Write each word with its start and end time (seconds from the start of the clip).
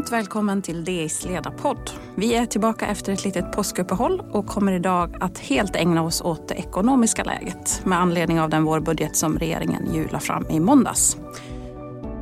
Varmt 0.00 0.12
välkommen 0.12 0.62
till 0.62 0.84
DIs 0.84 1.24
ledarpodd. 1.24 1.90
Vi 2.14 2.34
är 2.34 2.46
tillbaka 2.46 2.86
efter 2.86 3.12
ett 3.12 3.24
litet 3.24 3.52
påskuppehåll 3.52 4.22
och 4.32 4.46
kommer 4.46 4.72
idag 4.72 5.16
att 5.20 5.38
helt 5.38 5.76
ägna 5.76 6.02
oss 6.02 6.20
åt 6.20 6.48
det 6.48 6.54
ekonomiska 6.54 7.24
läget 7.24 7.82
med 7.84 8.00
anledning 8.00 8.40
av 8.40 8.50
den 8.50 8.64
vårbudget 8.64 9.16
som 9.16 9.38
regeringen 9.38 9.94
ju 9.94 10.08
la 10.08 10.20
fram 10.20 10.46
i 10.50 10.60
måndags. 10.60 11.16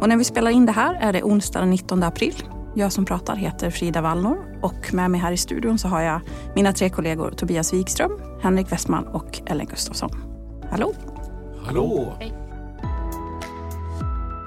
Och 0.00 0.08
när 0.08 0.16
vi 0.16 0.24
spelar 0.24 0.50
in 0.50 0.66
det 0.66 0.72
här 0.72 0.94
är 0.94 1.12
det 1.12 1.22
onsdag 1.22 1.60
den 1.60 1.70
19 1.70 2.02
april. 2.02 2.34
Jag 2.74 2.92
som 2.92 3.04
pratar 3.04 3.36
heter 3.36 3.70
Frida 3.70 4.00
Wallnor 4.00 4.58
och 4.62 4.94
med 4.94 5.10
mig 5.10 5.20
här 5.20 5.32
i 5.32 5.36
studion 5.36 5.78
så 5.78 5.88
har 5.88 6.00
jag 6.00 6.20
mina 6.54 6.72
tre 6.72 6.90
kollegor 6.90 7.30
Tobias 7.30 7.72
Wikström, 7.72 8.20
Henrik 8.42 8.72
Westman 8.72 9.06
och 9.06 9.40
Ellen 9.46 9.66
Gustafsson. 9.66 10.10
Hallå! 10.70 10.92
Hallå! 11.64 12.12
Hej. 12.18 12.47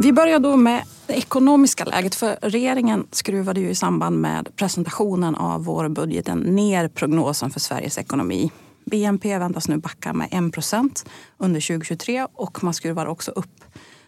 Vi 0.04 0.14
börjar 0.14 0.40
då 0.40 0.58
med 0.58 0.84
det 1.08 1.14
ekonomiska 1.14 1.86
läget. 1.86 2.16
För 2.16 2.38
regeringen 2.42 3.08
skruvade 3.12 3.60
ju 3.60 3.70
i 3.70 3.76
samband 3.76 4.20
med 4.20 4.56
presentationen 4.56 5.36
av 5.36 5.64
vårbudgeten 5.66 6.40
ner 6.40 6.88
prognosen 6.88 7.52
för 7.52 7.60
Sveriges 7.60 7.98
ekonomi. 7.98 8.52
BNP 8.86 9.38
väntas 9.38 9.68
nu 9.68 9.78
backa 9.78 10.14
med 10.14 10.28
1 10.48 10.54
procent 10.54 11.06
under 11.38 11.62
2023 11.62 12.28
och 12.34 12.64
man 12.64 12.74
skruvar 12.74 13.06
också 13.06 13.32
upp 13.32 13.64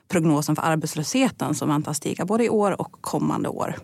prognosen 0.08 0.56
för 0.56 0.64
arbetslösheten 0.64 1.56
som 1.56 1.70
väntas 1.70 1.98
stiga 1.98 2.26
både 2.26 2.46
i 2.46 2.50
år 2.50 2.82
och 2.82 2.92
kommande 3.02 3.50
år. 3.50 3.76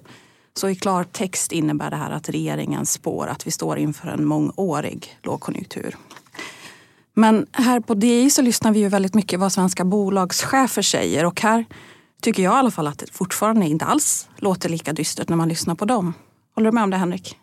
Så 0.54 0.70
i 0.70 0.76
klartext 0.76 1.52
innebär 1.52 1.90
det 1.90 1.98
här 1.98 2.12
att 2.12 2.30
regeringen 2.30 2.86
spår 2.86 3.28
att 3.28 3.48
vi 3.48 3.52
står 3.52 3.78
inför 3.78 4.08
en 4.08 4.26
mångårig 4.26 5.18
lågkonjunktur. 5.24 5.96
Men 7.14 7.46
här 7.52 7.80
på 7.80 7.94
DI 7.94 8.30
så 8.30 8.42
lyssnar 8.42 8.72
vi 8.72 8.80
ju 8.80 8.88
väldigt 8.88 9.14
mycket 9.14 9.40
vad 9.40 9.52
svenska 9.52 9.86
bolagschefer 9.86 10.82
säger 10.82 11.26
och 11.26 11.42
här 11.42 11.66
tycker 12.22 12.44
jag 12.44 12.54
i 12.54 12.56
alla 12.56 12.72
fall 12.72 12.88
att 12.88 13.00
det 13.00 13.12
fortfarande 13.12 13.66
inte 13.66 13.86
alls 13.86 14.30
låter 14.38 14.70
lika 14.70 14.94
dystert 14.94 15.30
när 15.30 15.38
man 15.38 15.50
lyssnar 15.50 15.76
på 15.76 15.86
dem. 15.86 16.14
Håller 16.56 16.72
du 16.72 16.76
med 16.76 16.84
om 16.84 16.90
det 16.90 16.98
Henrik? 16.98 17.38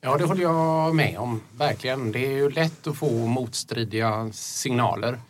Ja, 0.00 0.16
det 0.16 0.24
håller 0.24 0.42
jag 0.42 0.94
med 0.94 1.18
om. 1.18 1.40
Verkligen. 1.56 2.12
Det 2.12 2.26
är 2.26 2.30
ju 2.30 2.50
lätt 2.50 2.86
att 2.86 2.96
få 2.96 3.26
motstridiga 3.26 4.32
signaler. 4.32 5.20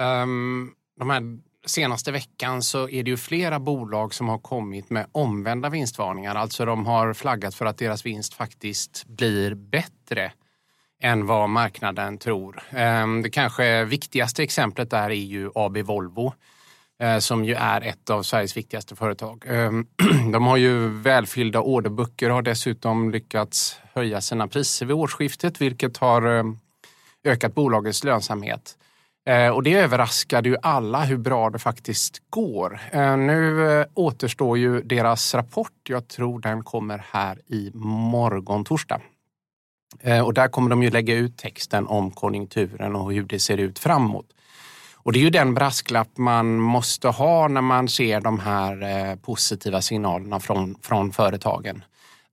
Um, 0.00 0.72
de 0.98 1.10
här 1.10 1.38
senaste 1.66 2.12
veckan 2.12 2.62
så 2.62 2.88
är 2.88 3.02
det 3.02 3.10
ju 3.10 3.16
flera 3.16 3.58
bolag 3.58 4.14
som 4.14 4.28
har 4.28 4.38
kommit 4.38 4.90
med 4.90 5.06
omvända 5.12 5.68
vinstvarningar. 5.68 6.34
Alltså 6.34 6.64
de 6.64 6.86
har 6.86 7.14
flaggat 7.14 7.54
för 7.54 7.66
att 7.66 7.78
deras 7.78 8.06
vinst 8.06 8.34
faktiskt 8.34 9.06
blir 9.06 9.54
bättre 9.54 10.32
än 11.02 11.26
vad 11.26 11.50
marknaden 11.50 12.18
tror. 12.18 12.62
Um, 12.72 13.22
det 13.22 13.30
kanske 13.30 13.84
viktigaste 13.84 14.42
exemplet 14.42 14.90
där 14.90 15.10
är 15.10 15.14
ju 15.14 15.50
AB 15.54 15.78
Volvo 15.78 16.34
Eh, 17.02 17.18
som 17.18 17.44
ju 17.44 17.54
är 17.54 17.80
ett 17.80 18.10
av 18.10 18.22
Sveriges 18.22 18.56
viktigaste 18.56 18.96
företag. 18.96 19.44
Ehm, 19.46 19.86
de 20.32 20.46
har 20.46 20.56
ju 20.56 20.88
välfyllda 20.88 21.60
orderböcker 21.60 22.28
och 22.28 22.34
har 22.34 22.42
dessutom 22.42 23.10
lyckats 23.10 23.80
höja 23.92 24.20
sina 24.20 24.48
priser 24.48 24.86
vid 24.86 24.96
årsskiftet 24.96 25.60
vilket 25.60 25.96
har 25.96 26.38
eh, 26.38 26.44
ökat 27.24 27.54
bolagets 27.54 28.04
lönsamhet. 28.04 28.76
Eh, 29.28 29.48
och 29.48 29.62
det 29.62 29.72
överraskade 29.72 30.48
ju 30.48 30.56
alla 30.62 31.04
hur 31.04 31.16
bra 31.16 31.50
det 31.50 31.58
faktiskt 31.58 32.22
går. 32.30 32.80
Nu 33.16 33.84
återstår 33.94 34.58
ju 34.58 34.82
deras 34.82 35.34
rapport. 35.34 35.72
Jag 35.88 36.08
tror 36.08 36.40
den 36.40 36.64
kommer 36.64 37.04
här 37.10 37.38
i 37.46 37.70
morgon 37.74 38.64
torsdag. 38.64 39.00
Och 40.24 40.34
där 40.34 40.48
kommer 40.48 40.70
de 40.70 40.82
ju 40.82 40.90
lägga 40.90 41.14
ut 41.14 41.36
texten 41.36 41.86
om 41.86 42.10
konjunkturen 42.10 42.96
och 42.96 43.12
hur 43.12 43.22
det 43.22 43.38
ser 43.38 43.58
ut 43.58 43.78
framåt. 43.78 44.26
Och 45.02 45.12
det 45.12 45.18
är 45.18 45.22
ju 45.22 45.30
den 45.30 45.54
brasklapp 45.54 46.18
man 46.18 46.58
måste 46.58 47.08
ha 47.08 47.48
när 47.48 47.60
man 47.60 47.88
ser 47.88 48.20
de 48.20 48.38
här 48.40 48.82
eh, 48.82 49.16
positiva 49.16 49.82
signalerna 49.82 50.40
från, 50.40 50.74
från 50.82 51.12
företagen. 51.12 51.82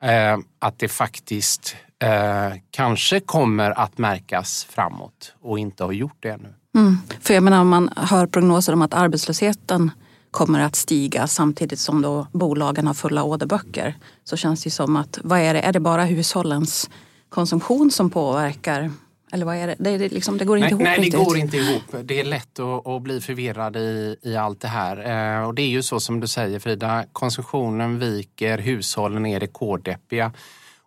Eh, 0.03 0.37
att 0.59 0.79
det 0.79 0.87
faktiskt 0.87 1.75
eh, 2.03 2.57
kanske 2.71 3.19
kommer 3.19 3.71
att 3.71 3.97
märkas 3.97 4.67
framåt 4.69 5.33
och 5.41 5.59
inte 5.59 5.83
har 5.83 5.91
gjort 5.91 6.17
det 6.19 6.29
ännu. 6.29 6.53
Mm. 6.75 6.97
För 7.21 7.33
jag 7.33 7.43
menar 7.43 7.61
om 7.61 7.69
man 7.69 7.89
hör 7.95 8.27
prognoser 8.27 8.73
om 8.73 8.81
att 8.81 8.93
arbetslösheten 8.93 9.91
kommer 10.31 10.59
att 10.59 10.75
stiga 10.75 11.27
samtidigt 11.27 11.79
som 11.79 12.01
då 12.01 12.27
bolagen 12.31 12.87
har 12.87 12.93
fulla 12.93 13.23
orderböcker 13.23 13.95
så 14.23 14.37
känns 14.37 14.63
det 14.63 14.69
som 14.71 14.95
att 14.95 15.19
vad 15.23 15.39
är 15.39 15.53
det? 15.53 15.61
Är 15.61 15.73
det 15.73 15.79
bara 15.79 16.05
hushållens 16.05 16.89
konsumtion 17.29 17.91
som 17.91 18.09
påverkar 18.09 18.91
eller 19.35 19.45
vad 19.45 19.55
är 19.55 19.67
det? 19.67 19.75
Det, 19.79 19.97
det, 19.97 20.11
liksom, 20.13 20.37
det 20.37 20.45
går 20.45 20.57
inte 20.57 20.65
nej, 20.65 20.71
ihop 20.71 20.81
Nej, 20.81 20.97
riktigt. 20.97 21.11
det 21.11 21.25
går 21.25 21.37
inte 21.37 21.57
ihop. 21.57 21.83
Det 22.03 22.19
är 22.19 22.23
lätt 22.23 22.59
att, 22.59 22.87
att 22.87 23.01
bli 23.01 23.21
förvirrad 23.21 23.75
i, 23.75 24.15
i 24.21 24.35
allt 24.35 24.61
det 24.61 24.67
här. 24.67 24.97
Eh, 25.37 25.47
och 25.47 25.55
det 25.55 25.61
är 25.61 25.67
ju 25.67 25.83
så 25.83 25.99
som 25.99 26.19
du 26.19 26.27
säger 26.27 26.59
Frida, 26.59 27.05
konsumtionen 27.11 27.99
viker, 27.99 28.57
hushållen 28.57 29.25
är 29.25 29.39
rekorddeppiga. 29.39 30.31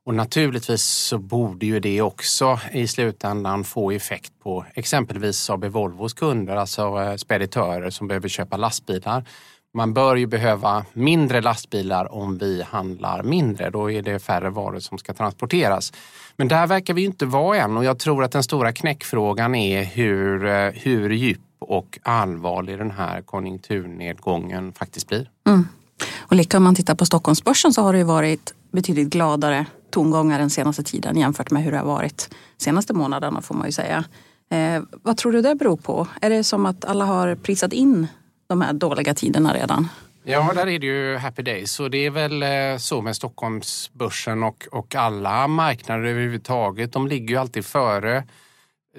Och 0.04 0.14
naturligtvis 0.14 0.82
så 0.82 1.18
borde 1.18 1.66
ju 1.66 1.80
det 1.80 2.02
också 2.02 2.60
i 2.72 2.86
slutändan 2.86 3.64
få 3.64 3.90
effekt 3.90 4.32
på 4.42 4.64
exempelvis 4.74 5.50
AB 5.50 5.64
Volvos 5.64 6.14
kunder, 6.14 6.56
alltså 6.56 7.02
eh, 7.02 7.16
speditörer 7.16 7.90
som 7.90 8.08
behöver 8.08 8.28
köpa 8.28 8.56
lastbilar. 8.56 9.24
Man 9.74 9.92
bör 9.94 10.16
ju 10.16 10.26
behöva 10.26 10.84
mindre 10.92 11.40
lastbilar 11.40 12.12
om 12.12 12.38
vi 12.38 12.62
handlar 12.62 13.22
mindre. 13.22 13.70
Då 13.70 13.90
är 13.90 14.02
det 14.02 14.18
färre 14.18 14.50
varor 14.50 14.78
som 14.78 14.98
ska 14.98 15.14
transporteras. 15.14 15.92
Men 16.36 16.48
där 16.48 16.66
verkar 16.66 16.94
vi 16.94 17.04
inte 17.04 17.26
vara 17.26 17.56
än 17.56 17.76
och 17.76 17.84
jag 17.84 17.98
tror 17.98 18.24
att 18.24 18.32
den 18.32 18.42
stora 18.42 18.72
knäckfrågan 18.72 19.54
är 19.54 19.84
hur, 19.84 20.46
eh, 20.46 20.70
hur 20.74 21.10
djup 21.10 21.40
och 21.58 21.98
allvarlig 22.02 22.78
den 22.78 22.90
här 22.90 23.22
konjunkturnedgången 23.22 24.72
faktiskt 24.72 25.08
blir. 25.08 25.30
Mm. 25.46 25.68
Och 26.18 26.36
lika 26.36 26.56
om 26.56 26.62
man 26.62 26.74
tittar 26.74 26.94
på 26.94 27.06
Stockholmsbörsen 27.06 27.72
så 27.72 27.82
har 27.82 27.92
det 27.92 28.04
varit 28.04 28.54
betydligt 28.70 29.08
gladare 29.08 29.66
tongångar 29.90 30.38
den 30.38 30.50
senaste 30.50 30.82
tiden 30.82 31.16
jämfört 31.18 31.50
med 31.50 31.62
hur 31.62 31.72
det 31.72 31.78
har 31.78 31.86
varit 31.86 32.34
senaste 32.58 32.94
månaderna 32.94 33.42
får 33.42 33.54
man 33.54 33.66
ju 33.66 33.72
säga. 33.72 34.04
Eh, 34.50 34.82
vad 35.02 35.16
tror 35.16 35.32
du 35.32 35.42
det 35.42 35.54
beror 35.54 35.76
på? 35.76 36.06
Är 36.20 36.30
det 36.30 36.44
som 36.44 36.66
att 36.66 36.84
alla 36.84 37.04
har 37.04 37.34
prisat 37.34 37.72
in 37.72 38.06
de 38.48 38.60
här 38.60 38.72
dåliga 38.72 39.14
tiderna 39.14 39.54
redan? 39.54 39.88
Ja, 40.24 40.52
där 40.54 40.68
är 40.68 40.78
det 40.78 40.86
ju 40.86 41.16
happy 41.16 41.42
days 41.42 41.80
och 41.80 41.90
det 41.90 42.06
är 42.06 42.10
väl 42.10 42.42
eh, 42.42 42.78
så 42.78 43.02
med 43.02 43.16
Stockholmsbörsen 43.16 44.42
och, 44.42 44.68
och 44.70 44.94
alla 44.94 45.48
marknader 45.48 46.04
överhuvudtaget. 46.04 46.92
De 46.92 47.08
ligger 47.08 47.28
ju 47.28 47.36
alltid 47.36 47.64
före 47.64 48.24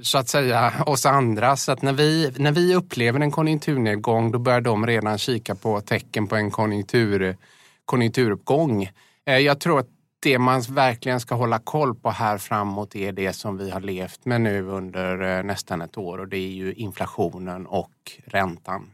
så 0.02 0.18
att 0.18 0.30
säga 0.30 0.74
oss 0.86 1.06
andra. 1.06 1.56
Så 1.56 1.72
att 1.72 1.82
när 1.82 1.94
vi, 1.94 2.32
när 2.38 2.52
vi 2.52 2.76
upplever 2.76 3.20
en 3.20 3.32
konjunkturnedgång 3.32 4.32
då 4.32 4.40
börjar 4.40 4.62
de 4.62 4.88
redan 4.88 5.18
kika 5.18 5.56
på 5.56 5.82
tecken 5.82 6.28
på 6.28 6.36
en 6.36 6.52
konjunktur, 6.52 7.38
konjunkturuppgång. 7.86 8.90
Eh, 9.26 9.38
jag 9.38 9.60
tror 9.60 9.80
att 9.80 9.90
det 10.20 10.40
man 10.40 10.62
verkligen 10.62 11.20
ska 11.20 11.36
hålla 11.36 11.60
koll 11.60 11.96
på 11.96 12.10
här 12.10 12.38
framåt 12.38 12.96
är 12.96 13.12
det 13.12 13.34
som 13.34 13.58
vi 13.58 13.70
har 13.70 13.82
levt 13.82 14.26
med 14.26 14.42
nu 14.42 14.64
under 14.64 15.38
eh, 15.38 15.44
nästan 15.44 15.82
ett 15.82 15.98
år 15.98 16.18
och 16.18 16.28
det 16.28 16.38
är 16.38 16.52
ju 16.52 16.74
inflationen 16.74 17.66
och 17.66 17.92
räntan. 18.26 18.90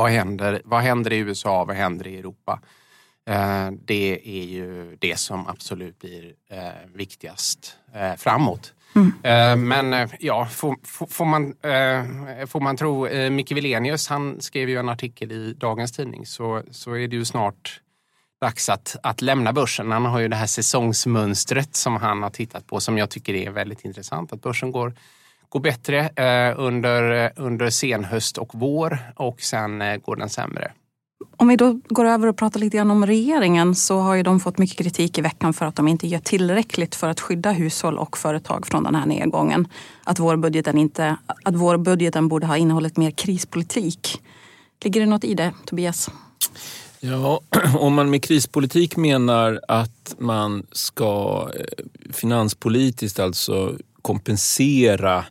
Vad 0.00 0.10
händer, 0.10 0.62
vad 0.64 0.80
händer 0.80 1.12
i 1.12 1.18
USA? 1.18 1.64
Vad 1.64 1.76
händer 1.76 2.06
i 2.06 2.18
Europa? 2.18 2.60
Eh, 3.28 3.70
det 3.84 4.20
är 4.24 4.44
ju 4.44 4.96
det 5.00 5.18
som 5.18 5.46
absolut 5.46 5.98
blir 5.98 6.34
eh, 6.50 6.58
viktigast 6.94 7.76
eh, 7.94 8.16
framåt. 8.16 8.74
Mm. 9.22 9.68
Men 9.68 10.08
ja, 10.20 10.46
får, 10.46 10.76
får, 11.06 11.24
man, 11.24 11.54
får 12.46 12.60
man 12.60 12.76
tro 12.76 13.08
Micke 13.30 13.52
Wilenius, 13.52 14.08
han 14.08 14.40
skrev 14.40 14.68
ju 14.68 14.78
en 14.78 14.88
artikel 14.88 15.32
i 15.32 15.54
dagens 15.54 15.92
tidning, 15.92 16.26
så, 16.26 16.62
så 16.70 16.92
är 16.92 17.08
det 17.08 17.16
ju 17.16 17.24
snart 17.24 17.80
dags 18.40 18.68
att, 18.68 18.96
att 19.02 19.22
lämna 19.22 19.52
börsen. 19.52 19.92
Han 19.92 20.04
har 20.04 20.20
ju 20.20 20.28
det 20.28 20.36
här 20.36 20.46
säsongsmönstret 20.46 21.76
som 21.76 21.96
han 21.96 22.22
har 22.22 22.30
tittat 22.30 22.66
på 22.66 22.80
som 22.80 22.98
jag 22.98 23.10
tycker 23.10 23.34
är 23.34 23.50
väldigt 23.50 23.84
intressant. 23.84 24.32
Att 24.32 24.42
börsen 24.42 24.72
går 24.72 24.94
går 25.50 25.60
bättre 25.60 25.98
eh, 26.00 26.60
under, 26.60 27.32
under 27.36 27.70
senhöst 27.70 28.38
och 28.38 28.50
vår 28.52 28.98
och 29.16 29.40
sen 29.40 29.82
eh, 29.82 29.96
går 29.96 30.16
den 30.16 30.28
sämre. 30.28 30.72
Om 31.36 31.48
vi 31.48 31.56
då 31.56 31.80
går 31.88 32.04
över 32.04 32.28
och 32.28 32.36
pratar 32.36 32.60
lite 32.60 32.76
grann 32.76 32.90
om 32.90 33.06
regeringen 33.06 33.74
så 33.74 33.98
har 33.98 34.14
ju 34.14 34.22
de 34.22 34.40
fått 34.40 34.58
mycket 34.58 34.78
kritik 34.78 35.18
i 35.18 35.20
veckan 35.20 35.52
för 35.52 35.66
att 35.66 35.76
de 35.76 35.88
inte 35.88 36.06
gör 36.06 36.18
tillräckligt 36.18 36.94
för 36.94 37.08
att 37.08 37.20
skydda 37.20 37.52
hushåll 37.52 37.98
och 37.98 38.18
företag 38.18 38.66
från 38.66 38.84
den 38.84 38.94
här 38.94 39.06
nedgången. 39.06 39.68
Att 40.04 40.18
vårbudgeten, 40.18 40.78
inte, 40.78 41.16
att 41.44 41.54
vårbudgeten 41.54 42.28
borde 42.28 42.46
ha 42.46 42.56
innehållit 42.56 42.96
mer 42.96 43.10
krispolitik. 43.10 44.22
Ligger 44.84 45.00
det 45.00 45.06
något 45.06 45.24
i 45.24 45.34
det, 45.34 45.52
Tobias? 45.64 46.10
Ja, 47.00 47.40
om 47.78 47.94
man 47.94 48.10
med 48.10 48.22
krispolitik 48.22 48.96
menar 48.96 49.60
att 49.68 50.14
man 50.18 50.66
ska 50.72 51.48
eh, 51.54 51.84
finanspolitiskt 52.12 53.18
alltså 53.18 53.76
kompensera 54.02 55.24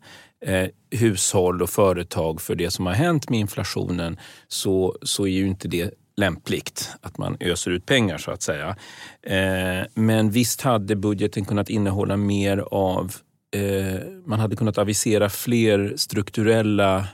eh, 0.46 0.68
hushåll 0.92 1.62
och 1.62 1.70
företag 1.70 2.42
för 2.42 2.56
det 2.56 2.72
som 2.72 2.86
har 2.86 2.94
hänt 2.94 3.30
med 3.30 3.40
inflationen 3.40 4.20
så, 4.48 4.98
så 5.02 5.28
är 5.28 5.32
ju 5.32 5.48
inte 5.48 5.68
det 5.68 5.94
lämpligt 6.18 6.90
att 7.02 7.18
man 7.18 7.38
öser 7.40 7.72
ut 7.72 7.86
pengar 7.86 8.18
så 8.18 8.32
att 8.32 8.42
säga. 8.42 8.76
Eh, 9.24 9.88
men 9.94 10.32
visst 10.32 10.62
hade 10.62 10.96
budgeten 10.96 11.46
kunnat 11.46 11.70
innehålla 11.70 12.18
mer 12.18 12.58
av 12.72 13.16
eh, 13.56 14.02
man 14.26 14.40
hade 14.40 14.56
kunnat 14.56 14.78
avisera 14.78 15.30
fler 15.30 15.94
strukturella 15.96 17.08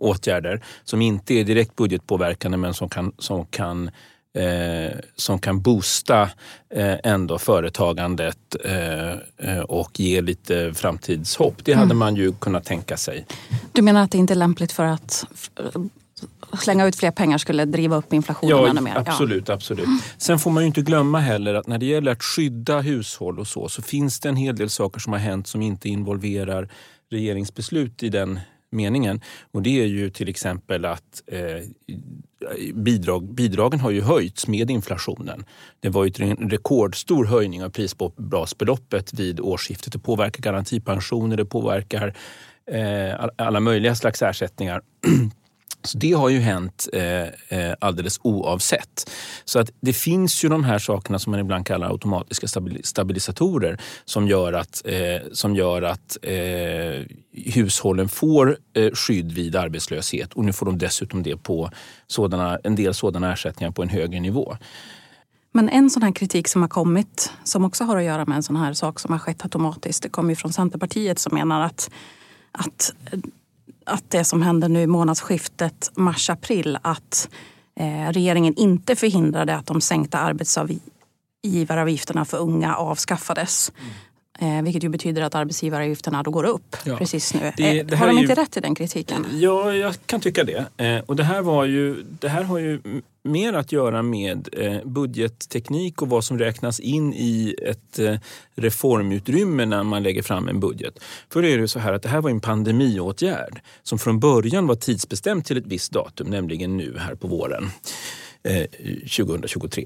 åtgärder 0.00 0.64
som 0.84 1.02
inte 1.02 1.34
är 1.34 1.44
direkt 1.44 1.76
budgetpåverkande 1.76 2.58
men 2.58 2.74
som 2.74 2.88
kan, 2.88 3.12
som 3.18 3.46
kan 3.46 3.90
eh, 4.34 4.98
som 5.16 5.38
kan 5.38 5.60
boosta 5.60 6.22
eh, 6.74 6.96
ändå 7.04 7.38
företagandet 7.38 8.56
eh, 8.64 9.10
eh 9.38 9.60
och 9.68 10.00
ge 10.00 10.20
lite 10.20 10.74
framtidshopp. 10.74 11.64
Det 11.64 11.72
hade 11.72 11.84
mm. 11.84 11.98
man 11.98 12.16
ju 12.16 12.32
kunnat 12.32 12.64
tänka 12.64 12.96
sig. 12.96 13.26
Du 13.72 13.82
menar 13.82 14.02
att 14.02 14.10
det 14.10 14.18
inte 14.18 14.34
är 14.34 14.36
lämpligt 14.36 14.72
för 14.72 14.84
att 14.84 15.26
slänga 16.58 16.86
ut 16.86 16.96
fler 16.96 17.10
pengar 17.10 17.38
skulle 17.38 17.64
driva 17.64 17.96
upp 17.96 18.12
inflationen 18.12 18.50
ja, 18.50 18.68
ännu 18.68 18.80
mer? 18.80 18.96
Absolut, 18.96 19.48
ja. 19.48 19.54
absolut. 19.54 19.88
Sen 20.18 20.38
får 20.38 20.50
man 20.50 20.62
ju 20.62 20.66
inte 20.66 20.82
glömma 20.82 21.18
heller 21.20 21.54
att 21.54 21.66
när 21.66 21.78
det 21.78 21.86
gäller 21.86 22.12
att 22.12 22.22
skydda 22.22 22.80
hushåll 22.80 23.38
och 23.38 23.46
så, 23.46 23.68
så 23.68 23.82
finns 23.82 24.20
det 24.20 24.28
en 24.28 24.36
hel 24.36 24.56
del 24.56 24.70
saker 24.70 25.00
som 25.00 25.12
har 25.12 25.20
hänt 25.20 25.46
som 25.46 25.62
inte 25.62 25.88
involverar 25.88 26.68
regeringsbeslut 27.10 28.02
i 28.02 28.08
den 28.08 28.40
meningen. 28.74 29.20
Och 29.52 29.62
det 29.62 29.82
är 29.82 29.86
ju 29.86 30.10
till 30.10 30.28
exempel 30.28 30.84
att 30.84 31.22
eh, 31.26 31.68
bidrag, 32.74 33.34
bidragen 33.34 33.80
har 33.80 33.90
ju 33.90 34.00
höjts 34.00 34.46
med 34.46 34.70
inflationen. 34.70 35.44
Det 35.80 35.88
var 35.88 36.04
ju 36.04 36.12
en 36.18 36.50
rekordstor 36.50 37.24
höjning 37.24 37.64
av 37.64 37.70
prisbasbeloppet 37.70 39.14
vid 39.14 39.40
årsskiftet. 39.40 39.92
Det 39.92 39.98
påverkar 39.98 40.42
garantipensioner, 40.42 41.36
det 41.36 41.44
påverkar 41.44 42.14
eh, 42.70 43.28
alla 43.36 43.60
möjliga 43.60 43.94
slags 43.94 44.22
ersättningar. 44.22 44.82
Så 45.84 45.98
det 45.98 46.12
har 46.12 46.28
ju 46.28 46.40
hänt 46.40 46.88
eh, 46.92 47.22
eh, 47.22 47.74
alldeles 47.78 48.20
oavsett. 48.22 49.10
Så 49.44 49.58
att 49.58 49.70
det 49.80 49.92
finns 49.92 50.44
ju 50.44 50.48
de 50.48 50.64
här 50.64 50.78
sakerna 50.78 51.18
som 51.18 51.30
man 51.30 51.40
ibland 51.40 51.66
kallar 51.66 51.90
automatiska 51.90 52.46
stabilisatorer 52.84 53.80
som 54.04 54.28
gör 54.28 54.52
att, 54.52 54.82
eh, 54.84 55.30
som 55.32 55.56
gör 55.56 55.82
att 55.82 56.16
eh, 56.22 57.06
hushållen 57.32 58.08
får 58.08 58.58
eh, 58.74 58.90
skydd 58.92 59.32
vid 59.32 59.56
arbetslöshet 59.56 60.32
och 60.32 60.44
nu 60.44 60.52
får 60.52 60.66
de 60.66 60.78
dessutom 60.78 61.22
det 61.22 61.36
på 61.36 61.70
sådana, 62.06 62.58
en 62.64 62.74
del 62.74 62.94
sådana 62.94 63.32
ersättningar 63.32 63.70
på 63.70 63.82
en 63.82 63.88
högre 63.88 64.20
nivå. 64.20 64.56
Men 65.52 65.68
en 65.68 65.90
sån 65.90 66.02
här 66.02 66.12
kritik 66.12 66.48
som 66.48 66.62
har 66.62 66.68
kommit, 66.68 67.32
som 67.44 67.64
också 67.64 67.84
har 67.84 67.96
att 67.96 68.04
göra 68.04 68.24
med 68.24 68.36
en 68.36 68.42
sån 68.42 68.56
här 68.56 68.72
sak 68.72 69.00
som 69.00 69.12
har 69.12 69.18
skett 69.18 69.42
automatiskt, 69.42 70.02
det 70.02 70.08
kommer 70.08 70.30
ju 70.30 70.36
från 70.36 70.52
Centerpartiet 70.52 71.18
som 71.18 71.34
menar 71.34 71.60
att, 71.60 71.90
att 72.52 72.92
att 73.84 74.10
det 74.10 74.24
som 74.24 74.42
hände 74.42 74.68
nu 74.68 74.82
i 74.82 74.86
månadsskiftet 74.86 75.90
mars-april 75.94 76.78
att 76.82 77.28
eh, 77.80 78.12
regeringen 78.12 78.54
inte 78.54 78.96
förhindrade 78.96 79.56
att 79.56 79.66
de 79.66 79.80
sänkta 79.80 80.18
arbetsgivaravgifterna 80.18 82.24
för 82.24 82.38
unga 82.38 82.76
avskaffades. 82.76 83.72
Mm. 83.78 83.92
Eh, 84.38 84.62
vilket 84.62 84.84
ju 84.84 84.88
betyder 84.88 85.22
att 85.22 85.34
arbetsgivaravgifterna 85.34 86.22
då 86.22 86.30
går 86.30 86.44
upp 86.44 86.76
ja. 86.84 86.96
precis 86.96 87.34
nu. 87.34 87.52
Det, 87.56 87.82
det 87.82 87.96
har 87.96 88.06
de 88.06 88.18
inte 88.18 88.32
ju, 88.32 88.34
rätt 88.34 88.56
i 88.56 88.60
den 88.60 88.74
kritiken? 88.74 89.26
Ja, 89.32 89.74
jag 89.74 89.94
kan 90.06 90.20
tycka 90.20 90.44
det. 90.44 90.66
Eh, 90.76 90.98
och 91.06 91.16
det 91.16 91.24
här, 91.24 91.42
var 91.42 91.64
ju, 91.64 92.02
det 92.20 92.28
här 92.28 92.42
har 92.42 92.58
ju 92.58 92.80
mer 93.22 93.52
att 93.52 93.72
göra 93.72 94.02
med 94.02 94.48
eh, 94.52 94.84
budgetteknik 94.84 96.02
och 96.02 96.08
vad 96.08 96.24
som 96.24 96.38
räknas 96.38 96.80
in 96.80 97.14
i 97.14 97.56
ett 97.62 97.98
eh, 97.98 98.16
reformutrymme 98.54 99.66
när 99.66 99.82
man 99.82 100.02
lägger 100.02 100.22
fram 100.22 100.48
en 100.48 100.60
budget. 100.60 100.98
För 101.32 101.42
det 101.42 101.52
är 101.52 101.58
det 101.58 101.68
så 101.68 101.78
här 101.78 101.92
att 101.92 102.02
det 102.02 102.08
här 102.08 102.20
var 102.20 102.30
en 102.30 102.40
pandemiåtgärd 102.40 103.60
som 103.82 103.98
från 103.98 104.20
början 104.20 104.66
var 104.66 104.74
tidsbestämt 104.74 105.46
till 105.46 105.56
ett 105.56 105.66
visst 105.66 105.92
datum, 105.92 106.30
nämligen 106.30 106.76
nu 106.76 106.96
här 106.98 107.14
på 107.14 107.28
våren 107.28 107.70
2023. 109.16 109.84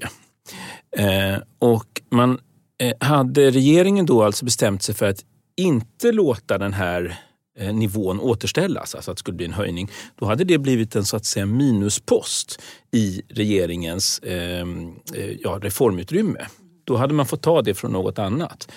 Och 1.59 2.01
man 2.09 2.39
Eh, 2.79 2.93
hade 2.99 3.51
regeringen 3.51 4.05
då 4.05 4.23
alltså 4.23 4.45
bestämt 4.45 4.83
sig 4.83 4.95
för 4.95 5.05
att 5.05 5.25
inte 5.57 6.11
låta 6.11 6.57
den 6.57 6.73
här 6.73 7.19
eh, 7.59 7.73
nivån 7.73 8.19
återställas, 8.19 8.95
alltså 8.95 9.11
att 9.11 9.17
det 9.17 9.19
skulle 9.19 9.37
bli 9.37 9.45
en 9.45 9.53
höjning, 9.53 9.91
då 10.15 10.25
hade 10.25 10.43
det 10.43 10.57
blivit 10.57 10.95
en 10.95 11.05
så 11.05 11.17
att 11.17 11.25
säga 11.25 11.45
minuspost 11.45 12.61
i 12.91 13.21
regeringens 13.29 14.19
ehm, 14.23 14.95
eh, 15.15 15.31
ja, 15.39 15.59
reformutrymme. 15.61 16.45
Då 16.83 16.97
hade 16.97 17.13
man 17.13 17.25
fått 17.25 17.41
ta 17.41 17.61
det 17.61 17.73
från 17.73 17.91
något 17.91 18.19
annat. 18.19 18.71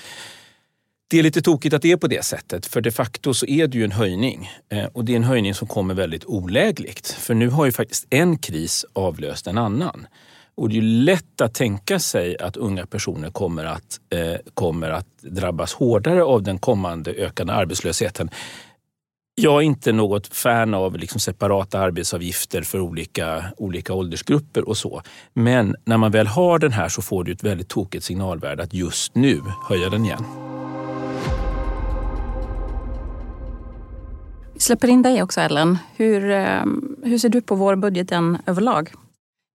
Det 1.09 1.19
är 1.19 1.23
lite 1.23 1.43
tokigt 1.43 1.75
att 1.75 1.83
det 1.83 1.93
är 1.93 1.97
på 1.97 2.07
det 2.07 2.25
sättet, 2.25 2.67
för 2.67 2.81
de 2.81 2.91
facto 2.91 3.35
så 3.35 3.47
är 3.47 3.67
det 3.67 3.79
ju 3.79 3.85
en 3.85 3.93
höjning. 3.93 4.51
Eh, 4.69 4.85
och 4.85 5.05
det 5.05 5.13
är 5.13 5.17
en 5.17 5.25
höjning 5.25 5.55
som 5.55 5.69
kommer 5.69 5.95
väldigt 5.95 6.25
olägligt. 6.25 7.09
För 7.09 7.35
nu 7.35 7.49
har 7.49 7.65
ju 7.65 7.73
faktiskt 7.73 8.07
en 8.11 8.39
kris 8.39 8.85
avlöst 8.93 9.47
en 9.47 9.59
annan. 9.59 10.07
Och 10.55 10.69
det 10.69 10.79
är 10.79 10.83
lätt 10.83 11.41
att 11.41 11.55
tänka 11.55 11.99
sig 11.99 12.39
att 12.39 12.57
unga 12.57 12.87
personer 12.87 13.31
kommer 13.31 13.65
att, 13.65 14.01
eh, 14.11 14.37
kommer 14.55 14.91
att 14.91 15.07
drabbas 15.21 15.75
hårdare 15.75 16.25
av 16.25 16.43
den 16.43 16.59
kommande 16.59 17.11
ökande 17.11 17.53
arbetslösheten 17.53 18.31
jag 19.35 19.57
är 19.57 19.61
inte 19.61 19.93
något 19.93 20.37
fan 20.37 20.75
av 20.75 20.97
liksom 20.97 21.21
separata 21.21 21.79
arbetsavgifter 21.79 22.63
för 22.63 22.81
olika, 22.81 23.45
olika 23.57 23.95
åldersgrupper 23.95 24.69
och 24.69 24.77
så. 24.77 25.03
Men 25.33 25.77
när 25.85 25.97
man 25.97 26.11
väl 26.11 26.27
har 26.27 26.59
den 26.59 26.73
här 26.73 26.89
så 26.89 27.03
får 27.03 27.25
du 27.25 27.33
ett 27.33 27.45
väldigt 27.45 27.69
tokigt 27.69 28.05
signalvärde 28.05 28.63
att 28.63 28.75
just 28.75 29.15
nu 29.15 29.41
höja 29.69 29.91
den 29.91 30.05
igen. 30.05 30.25
Vi 34.55 34.61
släpper 34.61 34.89
in 34.89 35.03
dig 35.03 35.23
också 35.23 35.41
Ellen. 35.41 35.79
Hur, 35.97 36.31
eh, 36.31 36.65
hur 37.03 37.19
ser 37.19 37.29
du 37.29 37.41
på 37.41 37.55
vårbudgeten 37.55 38.39
överlag? 38.47 38.91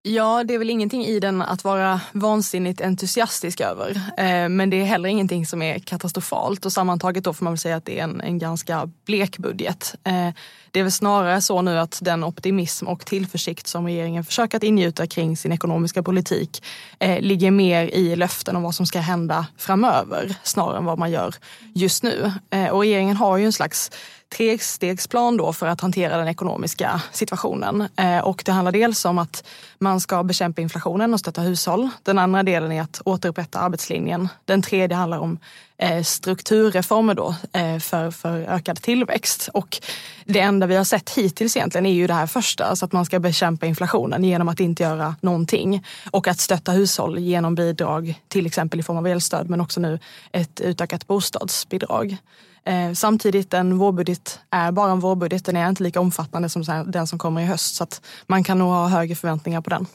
Ja, 0.07 0.43
det 0.43 0.53
är 0.53 0.59
väl 0.59 0.69
ingenting 0.69 1.05
i 1.05 1.19
den 1.19 1.41
att 1.41 1.63
vara 1.63 2.01
vansinnigt 2.11 2.81
entusiastisk 2.81 3.61
över. 3.61 3.89
Eh, 4.17 4.49
men 4.49 4.69
det 4.69 4.81
är 4.81 4.85
heller 4.85 5.09
ingenting 5.09 5.45
som 5.45 5.61
är 5.61 5.79
katastrofalt 5.79 6.65
och 6.65 6.71
sammantaget 6.71 7.23
då 7.23 7.33
får 7.33 7.43
man 7.43 7.53
väl 7.53 7.57
säga 7.57 7.75
att 7.75 7.85
det 7.85 7.99
är 7.99 8.03
en, 8.03 8.21
en 8.21 8.39
ganska 8.39 8.89
blek 9.05 9.37
budget. 9.37 9.95
Eh, 10.03 10.29
det 10.75 10.79
är 10.79 10.83
väl 10.83 10.91
snarare 10.91 11.41
så 11.41 11.61
nu 11.61 11.79
att 11.79 11.99
den 12.01 12.23
optimism 12.23 12.87
och 12.87 13.05
tillförsikt 13.05 13.67
som 13.67 13.85
regeringen 13.85 14.25
försöker 14.25 14.57
att 14.57 14.63
ingjuta 14.63 15.07
kring 15.07 15.37
sin 15.37 15.51
ekonomiska 15.51 16.03
politik 16.03 16.63
eh, 16.99 17.21
ligger 17.21 17.51
mer 17.51 17.83
i 17.83 18.15
löften 18.15 18.55
om 18.55 18.63
vad 18.63 18.75
som 18.75 18.85
ska 18.85 18.99
hända 18.99 19.47
framöver 19.57 20.35
snarare 20.43 20.77
än 20.77 20.85
vad 20.85 20.99
man 20.99 21.11
gör 21.11 21.35
just 21.73 22.03
nu. 22.03 22.31
Eh, 22.49 22.67
och 22.67 22.79
regeringen 22.79 23.15
har 23.15 23.37
ju 23.37 23.45
en 23.45 23.53
slags 23.53 23.91
trestegsplan 24.37 25.37
då 25.37 25.53
för 25.53 25.67
att 25.67 25.81
hantera 25.81 26.17
den 26.17 26.27
ekonomiska 26.27 27.01
situationen. 27.11 27.87
Eh, 27.97 28.19
och 28.19 28.41
det 28.45 28.51
handlar 28.51 28.71
dels 28.71 29.05
om 29.05 29.17
att 29.17 29.47
man 29.79 29.99
ska 29.99 30.23
bekämpa 30.23 30.61
inflationen 30.61 31.13
och 31.13 31.19
stötta 31.19 31.41
hushåll. 31.41 31.89
Den 32.03 32.19
andra 32.19 32.43
delen 32.43 32.71
är 32.71 32.81
att 32.81 33.01
återupprätta 33.05 33.59
arbetslinjen. 33.59 34.29
Den 34.45 34.61
tredje 34.61 34.97
handlar 34.97 35.17
om 35.17 35.39
Eh, 35.77 36.03
strukturreformer 36.03 37.13
då 37.13 37.35
eh, 37.53 37.79
för, 37.79 38.11
för 38.11 38.39
ökad 38.39 38.81
tillväxt. 38.81 39.49
Och 39.53 39.81
det 40.25 40.39
enda 40.39 40.67
vi 40.67 40.75
har 40.75 40.83
sett 40.83 41.09
hittills 41.09 41.57
egentligen 41.57 41.85
är 41.85 41.93
ju 41.93 42.07
det 42.07 42.13
här 42.13 42.27
första, 42.27 42.65
alltså 42.65 42.85
att 42.85 42.91
man 42.91 43.05
ska 43.05 43.19
bekämpa 43.19 43.65
inflationen 43.65 44.23
genom 44.23 44.49
att 44.49 44.59
inte 44.59 44.83
göra 44.83 45.15
någonting. 45.21 45.85
Och 46.11 46.27
att 46.27 46.39
stötta 46.39 46.71
hushåll 46.71 47.19
genom 47.19 47.55
bidrag, 47.55 48.21
till 48.27 48.45
exempel 48.45 48.79
i 48.79 48.83
form 48.83 48.97
av 48.97 49.07
elstöd, 49.07 49.49
men 49.49 49.61
också 49.61 49.79
nu 49.79 49.99
ett 50.31 50.61
utökat 50.61 51.07
bostadsbidrag. 51.07 52.17
Eh, 52.65 52.93
samtidigt, 52.93 53.53
en 53.53 53.77
vårbudget 53.77 54.39
är 54.49 54.71
bara 54.71 54.91
en 54.91 54.99
vårbudget. 54.99 55.45
Den 55.45 55.55
är 55.55 55.69
inte 55.69 55.83
lika 55.83 55.99
omfattande 55.99 56.49
som 56.49 56.63
den 56.87 57.07
som 57.07 57.19
kommer 57.19 57.41
i 57.41 57.45
höst. 57.45 57.75
Så 57.75 57.83
att 57.83 58.01
man 58.27 58.43
kan 58.43 58.59
nog 58.59 58.69
ha 58.69 58.87
högre 58.87 59.15
förväntningar 59.15 59.61
på 59.61 59.69
den. 59.69 59.85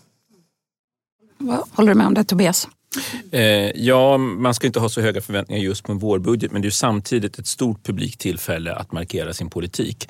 Vad 1.39 1.61
håller 1.73 1.89
du 1.89 1.99
med 1.99 2.07
om 2.07 2.15
det 2.15 2.25
Tobias? 2.25 2.69
Eh, 3.33 3.71
ja, 3.75 4.17
man 4.17 4.55
ska 4.55 4.67
inte 4.67 4.81
ha 4.81 4.89
så 4.89 5.01
höga 5.01 5.21
förväntningar 5.21 5.63
just 5.63 5.85
på 5.85 5.93
en 5.93 5.99
vårbudget 5.99 6.53
men 6.53 6.63
det 6.63 6.69
är 6.69 6.71
samtidigt 6.71 7.39
ett 7.39 7.47
stort 7.47 7.87
publikt 7.87 8.21
tillfälle 8.21 8.75
att 8.75 8.93
markera 8.93 9.33
sin 9.33 9.51
politik. 9.51 10.09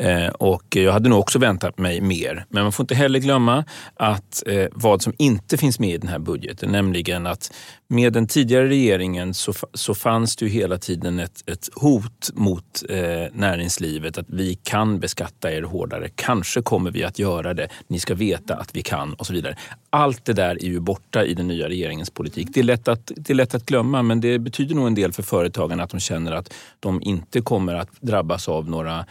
Eh, 0.00 0.28
och 0.28 0.76
jag 0.76 0.92
hade 0.92 1.08
nog 1.08 1.18
också 1.18 1.38
väntat 1.38 1.78
mig 1.78 2.00
mer. 2.00 2.44
Men 2.48 2.62
man 2.62 2.72
får 2.72 2.84
inte 2.84 2.94
heller 2.94 3.18
glömma 3.18 3.64
att 3.94 4.42
eh, 4.46 4.66
vad 4.72 5.02
som 5.02 5.12
inte 5.18 5.56
finns 5.56 5.78
med 5.78 5.90
i 5.90 5.98
den 5.98 6.08
här 6.08 6.18
budgeten, 6.18 6.72
nämligen 6.72 7.26
att 7.26 7.52
med 7.88 8.12
den 8.12 8.26
tidigare 8.26 8.68
regeringen 8.68 9.34
så, 9.34 9.52
så 9.74 9.94
fanns 9.94 10.36
det 10.36 10.44
ju 10.44 10.50
hela 10.50 10.78
tiden 10.78 11.18
ett, 11.18 11.42
ett 11.46 11.68
hot 11.74 12.30
mot 12.34 12.82
eh, 12.88 12.98
näringslivet 13.32 14.18
att 14.18 14.26
vi 14.28 14.54
kan 14.54 15.00
beskatta 15.00 15.52
er 15.52 15.62
hårdare. 15.62 16.08
Kanske 16.14 16.62
kommer 16.62 16.90
vi 16.90 17.04
att 17.04 17.18
göra 17.18 17.54
det. 17.54 17.68
Ni 17.88 17.98
ska 17.98 18.14
veta 18.14 18.54
att 18.54 18.76
vi 18.76 18.82
kan 18.82 19.14
och 19.14 19.26
så 19.26 19.32
vidare. 19.32 19.56
Allt 19.90 20.24
det 20.24 20.32
där 20.32 20.64
är 20.64 20.68
ju 20.68 20.80
borta 20.80 21.24
i 21.24 21.34
den 21.34 21.48
nya 21.48 21.68
regeringens 21.68 22.10
politik. 22.10 22.48
Det 22.54 22.60
är 22.60 22.64
lätt 22.64 22.88
att, 22.88 23.12
det 23.16 23.32
är 23.32 23.34
lätt 23.34 23.54
att 23.54 23.66
glömma 23.66 24.02
men 24.02 24.20
det 24.20 24.38
betyder 24.38 24.74
nog 24.74 24.86
en 24.86 24.94
del 24.94 25.12
för 25.12 25.22
företagarna 25.22 25.82
att 25.82 25.90
de 25.90 26.00
känner 26.00 26.32
att 26.32 26.52
de 26.80 27.02
inte 27.02 27.40
kommer 27.40 27.74
att 27.74 27.90
drabbas 28.00 28.48
av 28.48 28.68
några 28.70 29.04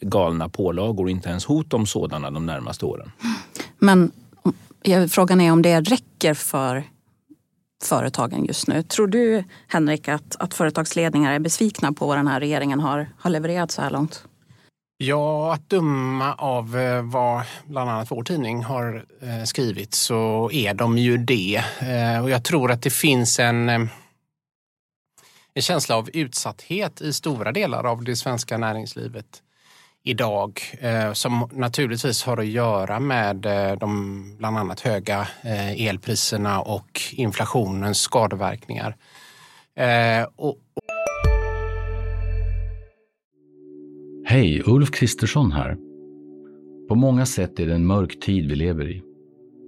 galna 0.00 0.48
pålagor, 0.48 1.10
inte 1.10 1.28
ens 1.28 1.44
hot 1.44 1.74
om 1.74 1.86
sådana 1.86 2.30
de 2.30 2.46
närmaste 2.46 2.86
åren. 2.86 3.12
Men 3.78 4.12
frågan 5.08 5.40
är 5.40 5.52
om 5.52 5.62
det 5.62 5.80
räcker 5.80 6.34
för 6.34 6.84
företagen 7.82 8.44
just 8.44 8.68
nu. 8.68 8.82
Tror 8.82 9.06
du 9.06 9.44
Henrik 9.68 10.08
att, 10.08 10.36
att 10.38 10.54
företagsledningar 10.54 11.32
är 11.32 11.38
besvikna 11.38 11.92
på 11.92 12.06
vad 12.06 12.18
den 12.18 12.26
här 12.26 12.40
regeringen 12.40 12.80
har, 12.80 13.08
har 13.18 13.30
levererat 13.30 13.70
så 13.70 13.82
här 13.82 13.90
långt? 13.90 14.24
Ja, 15.00 15.54
att 15.54 15.70
döma 15.70 16.34
av 16.34 16.78
eh, 16.78 17.02
vad 17.02 17.42
bland 17.64 17.90
annat 17.90 18.10
vår 18.10 18.22
tidning 18.22 18.64
har 18.64 19.04
eh, 19.20 19.44
skrivit 19.44 19.94
så 19.94 20.50
är 20.52 20.74
de 20.74 20.98
ju 20.98 21.16
det. 21.18 21.64
Eh, 21.78 22.22
och 22.22 22.30
jag 22.30 22.44
tror 22.44 22.70
att 22.70 22.82
det 22.82 22.90
finns 22.90 23.38
en, 23.38 23.68
en 23.68 23.88
känsla 25.60 25.96
av 25.96 26.10
utsatthet 26.12 27.00
i 27.00 27.12
stora 27.12 27.52
delar 27.52 27.84
av 27.84 28.04
det 28.04 28.16
svenska 28.16 28.58
näringslivet 28.58 29.42
idag 30.08 30.60
eh, 30.80 31.12
som 31.12 31.48
naturligtvis 31.52 32.24
har 32.24 32.36
att 32.36 32.46
göra 32.46 33.00
med 33.00 33.46
eh, 33.46 33.78
de 33.78 34.36
bland 34.38 34.58
annat 34.58 34.80
höga 34.80 35.28
eh, 35.42 35.86
elpriserna 35.86 36.60
och 36.60 37.00
inflationens 37.12 38.00
skadeverkningar. 38.00 38.96
Och... 40.36 40.58
Hej, 44.24 44.62
Ulf 44.66 44.90
Kristersson 44.90 45.52
här. 45.52 45.76
På 46.88 46.94
många 46.94 47.26
sätt 47.26 47.60
är 47.60 47.66
det 47.66 47.74
en 47.74 47.86
mörk 47.86 48.20
tid 48.20 48.48
vi 48.48 48.56
lever 48.56 48.90
i. 48.90 49.02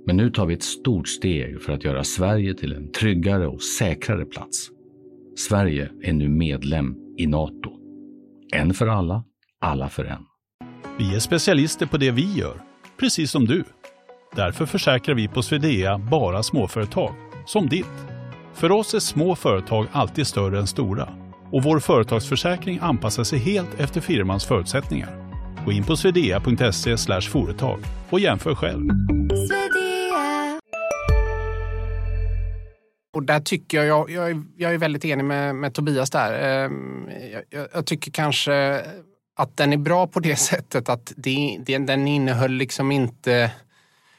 Men 0.07 0.17
nu 0.17 0.31
tar 0.31 0.47
vi 0.47 0.55
ett 0.55 0.63
stort 0.63 1.09
steg 1.09 1.63
för 1.63 1.73
att 1.73 1.85
göra 1.85 2.05
Sverige 2.05 2.55
till 2.55 2.73
en 2.73 2.93
tryggare 2.93 3.47
och 3.47 3.63
säkrare 3.63 4.25
plats. 4.25 4.69
Sverige 5.37 5.91
är 6.03 6.13
nu 6.13 6.29
medlem 6.29 6.97
i 7.19 7.27
Nato. 7.27 7.71
En 8.55 8.75
för 8.75 8.87
alla, 8.87 9.25
alla 9.61 9.89
för 9.89 10.05
en. 10.05 10.30
Vi 11.01 11.15
är 11.15 11.19
specialister 11.21 11.87
på 11.87 11.97
det 11.97 12.11
vi 12.11 12.33
gör, 12.33 12.55
precis 13.01 13.31
som 13.31 13.47
du. 13.47 13.65
Därför 14.37 14.67
försäkrar 14.67 15.15
vi 15.15 15.29
på 15.29 15.43
Swedea 15.43 15.99
bara 15.99 16.43
småföretag, 16.43 17.15
som 17.47 17.69
ditt. 17.69 17.87
För 18.55 18.73
oss 18.73 18.95
är 18.95 18.99
små 18.99 19.37
företag 19.37 19.87
alltid 19.93 20.27
större 20.27 20.59
än 20.59 20.67
stora 20.67 21.09
och 21.53 21.63
vår 21.63 21.81
företagsförsäkring 21.81 22.79
anpassar 22.83 23.25
sig 23.25 23.39
helt 23.39 23.81
efter 23.81 24.01
firmans 24.01 24.45
förutsättningar. 24.45 25.33
Gå 25.65 25.73
in 25.73 25.85
på 25.85 25.97
swedea.se 25.97 27.21
företag 27.21 27.81
och 28.11 28.21
jämför 28.21 28.55
själv. 28.55 28.91
Och 33.13 33.23
där 33.23 33.41
tycker 33.41 33.77
jag, 33.77 33.87
jag, 33.87 34.11
jag, 34.11 34.31
är, 34.31 34.43
jag 34.57 34.75
är 34.75 34.79
väldigt 34.79 35.05
enig 35.05 35.25
med, 35.25 35.55
med 35.55 35.75
Tobias 35.75 36.11
där. 36.11 36.65
Ehm, 36.65 37.09
jag, 37.51 37.67
jag, 37.75 37.87
tycker 37.87 38.11
kanske 38.11 38.83
att 39.41 39.57
den 39.57 39.73
är 39.73 39.77
bra 39.77 40.07
på 40.07 40.21
det 40.21 40.37
sättet 40.51 40.89
att 40.89 41.13
det, 41.17 41.59
det, 41.67 41.79
den 41.79 42.09
innehöll 42.09 42.53
liksom 42.53 42.93
inte 42.93 43.51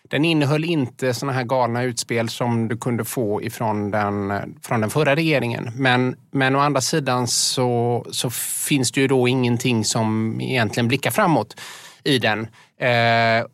den 0.03 0.25
innehöll 0.25 0.63
inte 0.63 1.13
såna 1.13 1.31
här 1.31 1.43
galna 1.43 1.83
utspel 1.83 2.29
som 2.29 2.67
du 2.67 2.77
kunde 2.77 3.05
få 3.05 3.41
ifrån 3.41 3.91
den, 3.91 4.33
från 4.61 4.81
den 4.81 4.89
förra 4.89 5.15
regeringen. 5.15 5.71
Men, 5.75 6.15
men 6.31 6.55
å 6.55 6.59
andra 6.59 6.81
sidan 6.81 7.27
så, 7.27 8.05
så 8.11 8.29
finns 8.67 8.91
det 8.91 9.01
ju 9.01 9.07
då 9.07 9.27
ingenting 9.27 9.85
som 9.85 10.41
egentligen 10.41 10.87
blickar 10.87 11.11
framåt 11.11 11.59
i 12.03 12.19
den. 12.19 12.47
Eh, 12.77 13.45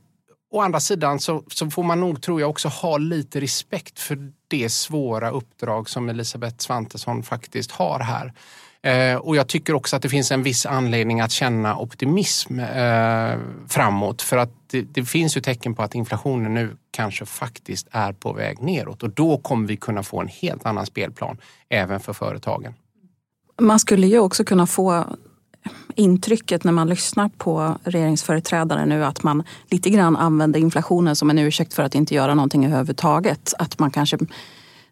å 0.51 0.61
andra 0.61 0.79
sidan 0.79 1.19
så, 1.19 1.43
så 1.47 1.69
får 1.69 1.83
man 1.83 1.99
nog, 1.99 2.21
tror 2.21 2.41
jag, 2.41 2.49
också 2.49 2.67
ha 2.67 2.97
lite 2.97 3.41
respekt 3.41 3.99
för 3.99 4.31
det 4.47 4.69
svåra 4.69 5.29
uppdrag 5.29 5.89
som 5.89 6.09
Elisabeth 6.09 6.57
Svantesson 6.57 7.23
faktiskt 7.23 7.71
har 7.71 7.99
här. 7.99 8.33
Eh, 8.81 9.15
och 9.15 9.35
jag 9.35 9.47
tycker 9.47 9.73
också 9.73 9.95
att 9.95 10.01
det 10.01 10.09
finns 10.09 10.31
en 10.31 10.43
viss 10.43 10.65
anledning 10.65 11.21
att 11.21 11.31
känna 11.31 11.77
optimism 11.77 12.59
eh, 12.59 13.37
framåt. 13.67 14.21
För 14.21 14.37
att 14.37 14.51
det, 14.67 14.81
det, 14.81 15.05
finns 15.05 15.37
ju 15.37 15.41
tecken 15.41 15.75
på 15.75 15.83
att 15.83 15.95
inflationen 15.95 16.53
nu 16.53 16.77
kanske 16.91 17.25
faktiskt 17.25 17.87
är 17.91 18.13
på 18.13 18.33
väg 18.33 18.61
neråt. 18.61 19.03
Och 19.03 19.09
då 19.09 19.37
kommer 19.37 19.67
vi 19.67 19.77
kunna 19.77 20.03
få 20.03 20.21
en 20.21 20.27
helt 20.27 20.65
annan 20.65 20.85
spelplan 20.85 21.37
även 21.69 21.99
för 21.99 22.13
företagen. 22.13 22.73
Man 23.61 23.79
skulle 23.79 24.07
ju 24.07 24.19
också 24.19 24.43
kunna 24.43 24.67
få 24.67 25.05
intrycket 25.95 26.63
när 26.63 26.71
man 26.71 26.89
lyssnar 26.89 27.29
på 27.29 27.77
regeringsföreträdare 27.83 28.85
nu 28.85 29.05
att 29.05 29.23
man 29.23 29.43
lite 29.69 29.89
grann 29.89 30.15
använder 30.15 30.59
inflationen 30.59 31.15
som 31.15 31.29
en 31.29 31.39
ursäkt 31.39 31.73
för 31.73 31.83
att 31.83 31.95
inte 31.95 32.15
göra 32.15 32.33
någonting 32.33 32.65
överhuvudtaget. 32.65 33.53
Att 33.59 33.79
man 33.79 33.91
kanske 33.91 34.17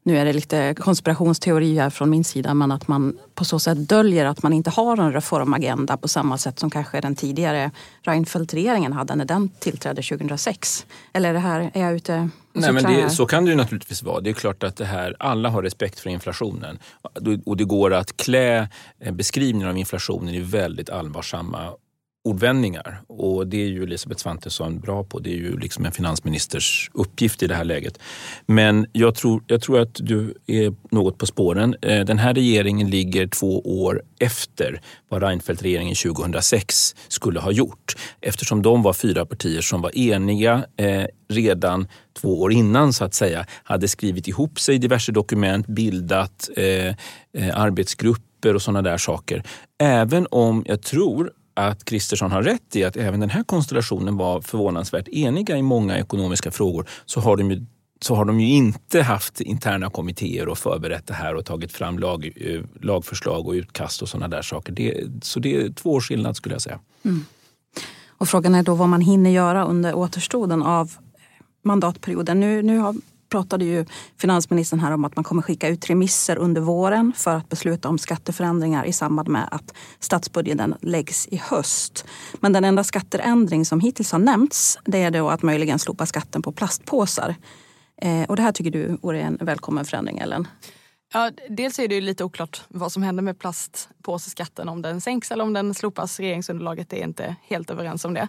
nu 0.05 0.17
är 0.17 0.25
det 0.25 0.33
lite 0.33 0.73
konspirationsteorier 0.73 1.89
från 1.89 2.09
min 2.09 2.23
sida, 2.23 2.53
men 2.53 2.71
att 2.71 2.87
man 2.87 3.17
på 3.35 3.45
så 3.45 3.59
sätt 3.59 3.89
döljer 3.89 4.25
att 4.25 4.43
man 4.43 4.53
inte 4.53 4.69
har 4.69 4.97
en 4.97 5.13
reformagenda 5.13 5.97
på 5.97 6.07
samma 6.07 6.37
sätt 6.37 6.59
som 6.59 6.69
kanske 6.69 7.01
den 7.01 7.15
tidigare 7.15 7.71
Reinfeldt-regeringen 8.01 8.93
hade 8.93 9.15
när 9.15 9.25
den 9.25 9.49
tillträdde 9.49 10.01
2006. 10.01 10.85
Eller 11.13 11.29
är, 11.29 11.33
det 11.33 11.39
här, 11.39 11.71
är 11.73 11.81
jag 11.81 11.95
ute 11.95 12.29
Nej, 12.53 12.71
men 12.73 12.83
det, 12.83 13.09
så 13.09 13.25
kan 13.25 13.45
det 13.45 13.51
ju 13.51 13.57
naturligtvis 13.57 14.03
vara. 14.03 14.19
Det 14.19 14.29
är 14.29 14.33
klart 14.33 14.63
att 14.63 14.75
det 14.75 14.85
här, 14.85 15.15
alla 15.19 15.49
har 15.49 15.63
respekt 15.63 15.99
för 15.99 16.09
inflationen 16.09 16.79
och 17.45 17.57
det 17.57 17.63
går 17.63 17.93
att 17.93 18.17
klä 18.17 18.69
eh, 18.99 19.13
beskrivningen 19.13 19.69
av 19.69 19.77
inflationen 19.77 20.35
i 20.35 20.39
väldigt 20.39 20.89
allvarsamma 20.89 21.71
ordvändningar. 22.25 23.01
Och 23.07 23.47
det 23.47 23.63
är 23.63 23.67
ju 23.67 23.83
Elisabeth 23.83 24.21
Svantesson 24.21 24.79
bra 24.79 25.03
på. 25.03 25.19
Det 25.19 25.29
är 25.29 25.37
ju 25.37 25.59
liksom 25.59 25.85
en 25.85 25.91
finansministers 25.91 26.91
uppgift 26.93 27.43
i 27.43 27.47
det 27.47 27.55
här 27.55 27.63
läget. 27.63 27.99
Men 28.45 28.85
jag 28.91 29.15
tror, 29.15 29.43
jag 29.47 29.61
tror 29.61 29.79
att 29.79 29.93
du 29.93 30.33
är 30.47 30.73
något 30.91 31.17
på 31.17 31.25
spåren. 31.25 31.75
Eh, 31.81 32.05
den 32.05 32.19
här 32.19 32.33
regeringen 32.33 32.89
ligger 32.89 33.27
två 33.27 33.59
år 33.59 34.01
efter 34.19 34.81
vad 35.09 35.23
Reinfeldt-regeringen 35.23 35.95
2006 35.95 36.95
skulle 37.07 37.39
ha 37.39 37.51
gjort. 37.51 37.95
Eftersom 38.21 38.61
de 38.61 38.81
var 38.81 38.93
fyra 38.93 39.25
partier 39.25 39.61
som 39.61 39.81
var 39.81 39.97
eniga 39.97 40.65
eh, 40.77 41.05
redan 41.29 41.87
två 42.21 42.41
år 42.41 42.51
innan 42.51 42.93
så 42.93 43.05
att 43.05 43.13
säga. 43.13 43.45
Hade 43.63 43.87
skrivit 43.87 44.27
ihop 44.27 44.59
sig 44.59 44.75
i 44.75 44.77
diverse 44.77 45.11
dokument, 45.11 45.67
bildat 45.67 46.49
eh, 46.57 46.87
eh 46.87 46.93
arbetsgrupper 47.53 48.55
och 48.55 48.61
sådana 48.61 48.81
där 48.81 48.97
saker. 48.97 49.43
Även 49.79 50.27
om 50.31 50.63
jag 50.67 50.81
tror 50.81 51.31
att 51.55 51.85
Kristersson 51.85 52.31
har 52.31 52.41
rätt 52.41 52.75
i 52.75 52.83
att 52.83 52.97
även 52.97 53.19
den 53.19 53.29
här 53.29 53.43
konstellationen 53.43 54.17
var 54.17 54.41
förvånansvärt 54.41 55.07
eniga 55.07 55.57
i 55.57 55.61
många 55.61 55.97
ekonomiska 55.97 56.51
frågor 56.51 56.89
så 57.05 57.19
har 57.19 57.37
de 57.37 57.51
ju 57.51 57.65
så 58.01 58.15
har 58.15 58.25
de 58.25 58.39
ju 58.39 58.47
inte 58.47 59.01
haft 59.01 59.41
interna 59.41 59.89
kommittéer 59.89 60.47
och 60.47 60.57
förberett 60.57 61.07
det 61.07 61.13
här 61.13 61.35
och 61.35 61.45
tagit 61.45 61.71
fram 61.71 61.99
lag, 61.99 62.31
eh, 62.35 62.61
lagförslag 62.81 63.47
och 63.47 63.53
utkast 63.53 64.01
och 64.01 64.09
sådana 64.09 64.27
där 64.27 64.41
saker. 64.41 64.73
Det, 64.73 65.03
så 65.21 65.39
det 65.39 65.55
är 65.55 65.69
två 65.69 65.93
års 65.93 66.07
skillnad 66.07 66.35
skulle 66.35 66.55
jag 66.55 66.61
säga. 66.61 66.79
Mm. 67.05 67.25
Och 68.07 68.29
frågan 68.29 68.55
är 68.55 68.63
då 68.63 68.75
vad 68.75 68.89
man 68.89 69.01
hinner 69.01 69.29
göra 69.29 69.65
under 69.65 69.93
återstoden 69.93 70.63
av 70.63 70.91
mandatperioden. 71.63 72.39
Nu, 72.39 72.61
nu 72.61 72.77
har 72.77 72.95
pratade 73.29 73.65
ju 73.65 73.85
finansministern 74.17 74.79
här 74.79 74.91
om 74.91 75.05
att 75.05 75.15
man 75.15 75.23
kommer 75.23 75.41
skicka 75.41 75.67
ut 75.67 75.89
remisser 75.89 76.37
under 76.37 76.61
våren 76.61 77.13
för 77.15 77.35
att 77.35 77.49
besluta 77.49 77.89
om 77.89 77.97
skatteförändringar 77.97 78.85
i 78.85 78.93
samband 78.93 79.27
med 79.27 79.47
att 79.51 79.73
statsbudgeten 79.99 80.75
läggs 80.81 81.27
i 81.27 81.37
höst. 81.37 82.05
Men 82.39 82.53
den 82.53 82.65
enda 82.65 82.83
skatteändring 82.83 83.65
som 83.65 83.79
hittills 83.79 84.11
har 84.11 84.19
nämnts 84.19 84.79
det 84.85 85.03
är 85.03 85.11
då 85.11 85.29
att 85.29 85.41
möjligen 85.41 85.79
slopa 85.79 86.05
skatten 86.05 86.41
på 86.41 86.51
plastpåsar. 86.51 87.35
Eh, 88.01 88.23
och 88.23 88.35
det 88.35 88.41
här 88.41 88.51
tycker 88.51 88.71
du 88.71 88.97
vore 89.01 89.21
en 89.21 89.37
välkommen 89.41 89.85
förändring, 89.85 90.17
Ellen? 90.17 90.47
Ja, 91.13 91.31
dels 91.49 91.79
är 91.79 91.87
det 91.87 91.95
ju 91.95 92.01
lite 92.01 92.23
oklart 92.23 92.63
vad 92.67 92.91
som 92.91 93.03
händer 93.03 93.23
med 93.23 93.39
plastpåseskatten, 93.39 94.69
om 94.69 94.81
den 94.81 95.01
sänks 95.01 95.31
eller 95.31 95.43
om 95.43 95.53
den 95.53 95.73
slopas. 95.73 96.19
Regeringsunderlaget 96.19 96.93
är 96.93 97.03
inte 97.03 97.35
helt 97.43 97.69
överens 97.69 98.05
om 98.05 98.13
det. 98.13 98.27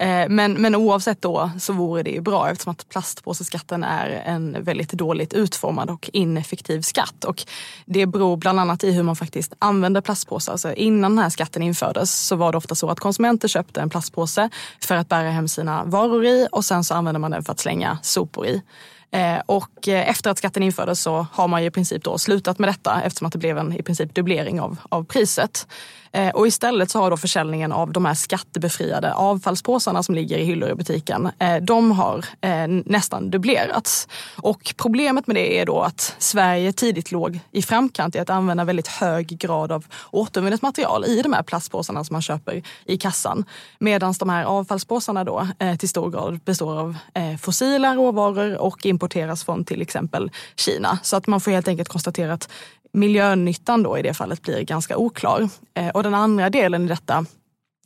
Eh, 0.00 0.28
men, 0.28 0.52
men 0.52 0.74
oavsett 0.74 1.22
då 1.22 1.50
så 1.58 1.72
vore 1.72 2.02
det 2.02 2.10
ju 2.10 2.20
bra 2.20 2.50
eftersom 2.50 2.70
att 2.70 2.88
plastpåseskatten 2.88 3.84
är 3.84 4.10
en 4.10 4.64
väldigt 4.64 4.92
dåligt 4.92 5.32
utformad 5.32 5.90
och 5.90 6.10
ineffektiv 6.12 6.82
skatt. 6.82 7.24
Och 7.24 7.42
det 7.84 8.06
beror 8.06 8.36
bland 8.36 8.60
annat 8.60 8.84
i 8.84 8.92
hur 8.92 9.02
man 9.02 9.16
faktiskt 9.16 9.54
använder 9.58 10.00
plastpåsar. 10.00 10.52
Alltså 10.52 10.74
innan 10.74 11.16
den 11.16 11.22
här 11.22 11.30
skatten 11.30 11.62
infördes 11.62 12.26
så 12.26 12.36
var 12.36 12.52
det 12.52 12.58
ofta 12.58 12.74
så 12.74 12.88
att 12.88 13.00
konsumenter 13.00 13.48
köpte 13.48 13.80
en 13.80 13.90
plastpåse 13.90 14.50
för 14.80 14.96
att 14.96 15.08
bära 15.08 15.30
hem 15.30 15.48
sina 15.48 15.84
varor 15.84 16.24
i 16.24 16.48
och 16.52 16.64
sen 16.64 16.84
så 16.84 16.94
använde 16.94 17.20
man 17.20 17.30
den 17.30 17.44
för 17.44 17.52
att 17.52 17.60
slänga 17.60 17.98
sopor 18.02 18.46
i. 18.46 18.62
Eh, 19.10 19.38
och 19.46 19.88
eh, 19.88 20.08
efter 20.08 20.30
att 20.30 20.38
skatten 20.38 20.62
infördes 20.62 21.02
så 21.02 21.26
har 21.32 21.48
man 21.48 21.62
ju 21.62 21.68
i 21.68 21.70
princip 21.70 22.04
då 22.04 22.18
slutat 22.18 22.58
med 22.58 22.68
detta 22.68 23.02
eftersom 23.02 23.26
att 23.26 23.32
det 23.32 23.38
blev 23.38 23.58
en 23.58 23.72
i 23.72 23.82
princip 23.82 24.14
dubblering 24.14 24.60
av, 24.60 24.76
av 24.88 25.04
priset. 25.04 25.66
Eh, 26.12 26.28
och 26.28 26.46
istället 26.46 26.90
så 26.90 26.98
har 26.98 27.10
då 27.10 27.16
försäljningen 27.16 27.72
av 27.72 27.92
de 27.92 28.04
här 28.04 28.14
skattebefriade 28.14 29.14
avfallspåsarna 29.14 30.02
som 30.02 30.14
ligger 30.14 30.38
i 30.38 30.44
hyllor 30.44 30.70
i 30.70 30.74
butiken, 30.74 31.30
eh, 31.38 31.56
de 31.56 31.90
har 31.90 32.24
eh, 32.40 32.66
nästan 32.84 33.30
dubblerats. 33.30 34.08
Och 34.36 34.74
problemet 34.76 35.26
med 35.26 35.36
det 35.36 35.60
är 35.60 35.66
då 35.66 35.80
att 35.80 36.14
Sverige 36.18 36.72
tidigt 36.72 37.12
låg 37.12 37.40
i 37.50 37.62
framkant 37.62 38.14
i 38.14 38.18
att 38.18 38.30
använda 38.30 38.64
väldigt 38.64 38.88
hög 38.88 39.26
grad 39.26 39.72
av 39.72 39.86
återvunnet 40.10 40.62
material 40.62 41.04
i 41.04 41.22
de 41.22 41.32
här 41.32 41.42
plastpåsarna 41.42 42.04
som 42.04 42.14
man 42.14 42.22
köper 42.22 42.62
i 42.84 42.96
kassan. 42.96 43.44
Medan 43.78 44.14
de 44.18 44.28
här 44.28 44.44
avfallspåsarna 44.44 45.24
då 45.24 45.48
till 45.78 45.88
stor 45.88 46.10
grad 46.10 46.40
består 46.44 46.78
av 46.78 46.96
fossila 47.40 47.94
råvaror 47.94 48.58
och 48.58 48.86
importeras 48.86 49.44
från 49.44 49.64
till 49.64 49.82
exempel 49.82 50.30
Kina. 50.56 50.98
Så 51.02 51.16
att 51.16 51.26
man 51.26 51.40
får 51.40 51.50
helt 51.50 51.68
enkelt 51.68 51.88
konstatera 51.88 52.32
att 52.32 52.48
miljönyttan 52.92 53.82
då 53.82 53.98
i 53.98 54.02
det 54.02 54.14
fallet 54.14 54.42
blir 54.42 54.62
ganska 54.62 54.96
oklar. 54.96 55.48
Eh, 55.74 55.88
och 55.88 56.02
den 56.02 56.14
andra 56.14 56.50
delen 56.50 56.84
i 56.84 56.88
detta 56.88 57.24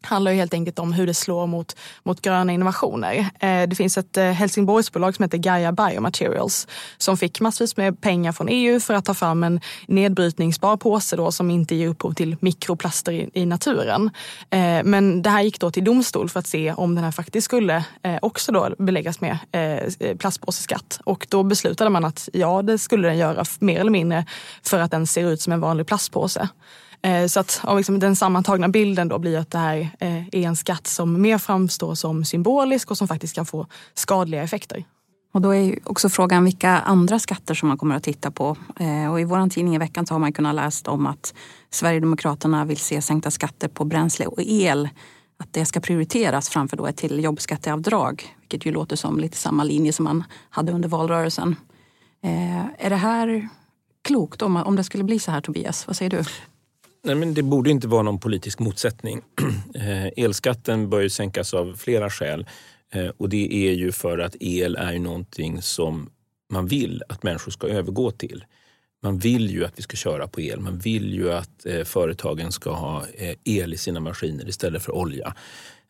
handlar 0.05 0.31
ju 0.31 0.37
helt 0.37 0.55
enkelt 0.55 0.79
om 0.79 0.93
hur 0.93 1.07
det 1.07 1.15
slår 1.15 1.47
mot, 1.47 1.77
mot 2.03 2.21
gröna 2.21 2.53
innovationer. 2.53 3.31
Eh, 3.41 3.63
det 3.69 3.77
finns 3.77 3.99
ett 3.99 4.17
eh, 4.17 4.25
Helsingborgsbolag 4.25 5.17
som 5.17 5.23
heter 5.23 5.39
Gaia 5.39 5.73
Biomaterials 5.73 6.69
som 6.99 7.17
fick 7.17 7.41
massvis 7.41 7.77
med 7.77 8.01
pengar 8.01 8.33
från 8.33 8.49
EU 8.49 8.81
för 8.81 8.95
att 8.95 9.05
ta 9.05 9.15
fram 9.15 9.45
en 9.45 9.61
nedbrytningsbar 9.89 10.77
påse 10.77 11.17
då, 11.17 11.33
som 11.33 11.51
inte 11.51 11.75
ger 11.75 11.89
upphov 11.89 12.13
till 12.13 12.37
mikroplaster 12.41 13.13
i, 13.13 13.31
i 13.35 13.47
naturen. 13.47 14.11
Eh, 14.51 14.85
men 14.85 15.23
det 15.23 15.31
här 15.31 15.43
gick 15.43 15.61
då 15.61 15.71
till 15.71 15.85
domstol 15.85 16.29
för 16.29 16.41
att 16.41 16.47
se 16.47 16.73
om 16.73 16.95
den 16.95 17.05
här 17.05 17.11
faktiskt 17.11 17.45
skulle 17.45 17.85
eh, 18.03 18.19
också 18.23 18.53
då 18.53 18.75
beläggas 18.79 19.21
med 19.21 19.39
eh, 19.53 20.09
eh, 20.09 20.17
plastpåseskatt. 20.17 21.01
Och 21.05 21.27
då 21.31 21.43
beslutade 21.43 21.91
man 21.91 22.05
att 22.05 22.29
ja, 22.33 22.63
det 22.63 22.79
skulle 22.79 23.09
den 23.09 23.19
göra 23.19 23.45
mer 23.59 23.81
eller 23.81 23.91
mindre 23.91 24.27
för 24.63 24.79
att 24.79 24.91
den 24.91 25.07
ser 25.07 25.31
ut 25.31 25.41
som 25.41 25.53
en 25.53 25.61
vanlig 25.61 25.87
plastpåse. 25.87 26.49
Eh, 27.05 27.27
så 27.27 27.41
att 27.41 27.63
liksom, 27.77 27.99
den 27.99 28.17
sammantagna 28.17 28.69
bilden 28.69 29.09
då 29.09 29.19
blir 29.19 29.39
att 29.39 29.51
det 29.51 29.59
här 29.59 29.91
eh, 30.01 30.27
är 30.27 30.47
en 30.47 30.57
skatt 30.57 30.87
som 30.87 31.23
mer 31.23 31.39
framstår 31.39 31.95
som 31.95 32.25
symbolisk 32.25 32.91
och 32.91 32.99
som 32.99 33.09
faktiskt 33.09 33.35
kan 33.35 33.47
få 33.47 33.67
skadliga 33.95 34.43
effekter. 34.43 34.85
Och 35.35 35.41
då 35.41 35.55
är 35.55 35.79
också 35.85 36.09
frågan 36.09 36.45
vilka 36.45 36.71
andra 36.71 37.19
skatter 37.19 37.55
som 37.55 37.69
man 37.69 37.79
kommer 37.79 37.97
att 37.97 38.03
titta 38.03 38.31
på. 38.31 38.57
Eh, 38.81 39.13
och 39.13 39.21
I 39.21 39.25
vår 39.25 39.49
tidning 39.49 39.75
i 39.75 39.79
veckan 39.79 40.07
så 40.07 40.15
har 40.15 40.19
man 40.19 40.33
kunnat 40.33 40.55
läsa 40.55 40.91
om 40.91 41.07
att 41.07 41.35
Sverigedemokraterna 41.71 42.65
vill 42.65 42.77
se 42.77 43.03
sänkta 43.03 43.31
skatter 43.31 43.69
på 43.69 43.85
bränsle 43.85 44.27
och 44.27 44.43
el. 44.43 44.89
Att 45.39 45.53
det 45.53 45.65
ska 45.65 45.81
prioriteras 45.81 46.49
framför 46.49 46.77
då 46.77 46.87
ett 46.87 46.97
till 46.97 47.25
jobbskatteavdrag. 47.25 48.37
Vilket 48.41 48.67
ju 48.67 48.73
låter 48.73 48.97
som 48.97 49.19
lite 49.19 49.37
samma 49.37 49.65
linje 49.65 49.93
som 49.93 50.05
man 50.05 50.25
hade 50.51 50.73
under 50.73 50.89
valrörelsen. 50.89 51.57
Eh, 52.23 52.87
är 52.87 52.91
det 52.91 52.97
här 52.97 53.49
klokt 54.03 54.43
om, 54.43 54.57
om 54.57 54.77
det 54.77 54.85
skulle 54.85 55.05
bli 55.05 55.19
så 55.19 55.31
här 55.31 55.41
Tobias? 55.41 55.87
Vad 55.87 55.97
säger 55.97 56.11
du? 56.11 56.23
Nej, 57.07 57.15
men 57.15 57.35
det 57.35 57.43
borde 57.43 57.71
inte 57.71 57.89
vara 57.89 58.03
någon 58.03 58.21
politisk 58.21 58.59
motsättning. 58.59 59.21
Eh, 59.75 60.07
elskatten 60.17 60.91
bör 60.91 61.01
ju 61.01 61.11
sänkas 61.11 61.55
av 61.55 61.75
flera 61.77 62.11
skäl. 62.11 62.47
Eh, 62.93 63.09
och 63.17 63.29
det 63.29 63.69
är 63.69 63.73
ju 63.73 63.93
för 63.93 64.19
att 64.19 64.37
el 64.41 64.77
är 64.77 64.99
någonting 64.99 65.63
som 65.63 66.11
man 66.53 66.67
vill 66.67 67.03
att 67.09 67.23
människor 67.23 67.53
ska 67.53 67.69
övergå 67.69 68.11
till. 68.11 68.45
Man 69.03 69.19
vill 69.19 69.51
ju 69.51 69.65
att 69.65 69.79
vi 69.79 69.83
ska 69.83 69.97
köra 69.97 70.29
på 70.29 70.41
el. 70.41 70.61
Man 70.61 70.79
vill 70.79 71.15
ju 71.15 71.33
att 71.33 71.67
eh, 71.67 71.85
företagen 71.85 72.53
ska 72.53 72.73
ha 72.73 73.05
el 73.45 73.75
i 73.75 73.77
sina 73.77 74.01
maskiner 74.01 74.49
istället 74.49 74.83
för 74.83 74.93
olja. 74.93 75.35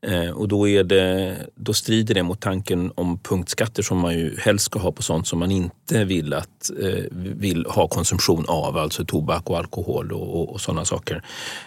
Eh, 0.06 0.30
och 0.30 0.48
då, 0.48 0.68
är 0.68 0.84
det, 0.84 1.36
då 1.54 1.72
strider 1.72 2.14
det 2.14 2.22
mot 2.22 2.40
tanken 2.40 2.92
om 2.94 3.18
punktskatter 3.18 3.82
som 3.82 3.98
man 3.98 4.14
ju 4.14 4.36
helst 4.38 4.64
ska 4.64 4.78
ha 4.78 4.92
på 4.92 5.02
sånt 5.02 5.26
som 5.26 5.38
man 5.38 5.50
inte 5.50 6.04
vill, 6.04 6.32
att, 6.32 6.70
eh, 6.82 7.04
vill 7.12 7.66
ha 7.66 7.88
konsumtion 7.88 8.44
av, 8.48 8.76
alltså 8.76 9.04
tobak 9.04 9.50
och 9.50 9.58
alkohol 9.58 10.12
och, 10.12 10.40
och, 10.40 10.52
och 10.52 10.60
sådana 10.60 10.84
saker. 10.84 11.22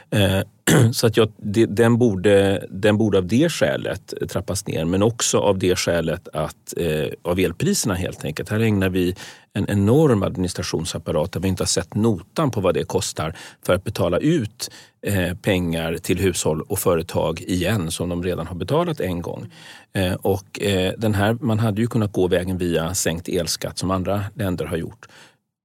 Eh, 0.10 0.42
Så 0.94 1.08
att 1.08 1.18
jag, 1.18 1.32
den, 1.68 1.98
borde, 1.98 2.68
den 2.70 2.98
borde 2.98 3.18
av 3.18 3.28
det 3.28 3.50
skälet 3.50 4.14
trappas 4.30 4.68
ner 4.68 4.86
men 4.86 5.04
också 5.04 5.38
av 5.38 5.60
det 5.60 5.76
skälet 5.76 6.28
att 6.34 6.74
eh, 6.78 7.08
av 7.22 7.40
elpriserna 7.40 7.94
helt 7.94 8.26
enkelt. 8.26 8.50
Här 8.50 8.60
ägnar 8.60 8.90
vi 8.90 9.16
en 9.54 9.70
enorm 9.70 10.24
administrationsapparat 10.24 11.32
där 11.32 11.40
vi 11.40 11.48
inte 11.48 11.64
har 11.64 11.68
sett 11.68 11.96
notan 11.96 12.52
på 12.52 12.62
vad 12.62 12.74
det 12.74 12.84
kostar 12.84 13.36
för 13.66 13.74
att 13.74 13.84
betala 13.84 14.18
ut 14.18 14.72
eh, 15.02 15.34
pengar 15.34 15.98
till 15.98 16.20
hushåll 16.20 16.62
och 16.62 16.80
företag 16.80 17.42
igen 17.42 17.92
som 17.92 18.10
de 18.10 18.24
redan 18.24 18.48
har 18.48 18.56
betalat 18.56 19.00
en 19.00 19.22
gång. 19.22 19.54
Eh, 19.94 20.14
och 20.14 20.62
eh, 20.62 20.94
den 20.98 21.14
här, 21.14 21.38
man 21.42 21.60
hade 21.60 21.82
ju 21.82 21.88
kunnat 21.88 22.12
gå 22.12 22.28
vägen 22.28 22.58
via 22.58 22.94
sänkt 22.94 23.30
elskatt 23.30 23.78
som 23.78 23.92
andra 23.92 24.24
länder 24.36 24.66
har 24.66 24.78
gjort. 24.78 25.08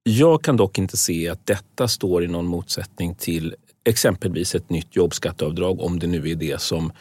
Jag 0.05 0.43
kan 0.43 0.57
dock 0.57 0.77
inte 0.77 0.97
se 0.97 1.29
att 1.29 1.45
detta 1.45 1.87
står 1.87 2.23
i 2.23 2.27
någon 2.27 2.45
motsättning 2.45 3.15
till 3.15 3.55
exempelvis 3.83 4.55
ett 4.55 4.69
nytt 4.69 4.95
jobbskatteavdrag 4.95 5.81
om 5.81 5.99
det 5.99 6.07
nu 6.07 6.29
är 6.29 6.35
det 6.35 6.61
som 6.61 6.91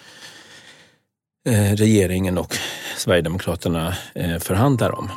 eh, 1.48 1.76
regeringen 1.76 2.38
och 2.38 2.56
Sverigedemokraterna 2.96 3.94
eh, 4.14 4.38
förhandlar 4.38 4.98
om. 4.98 5.10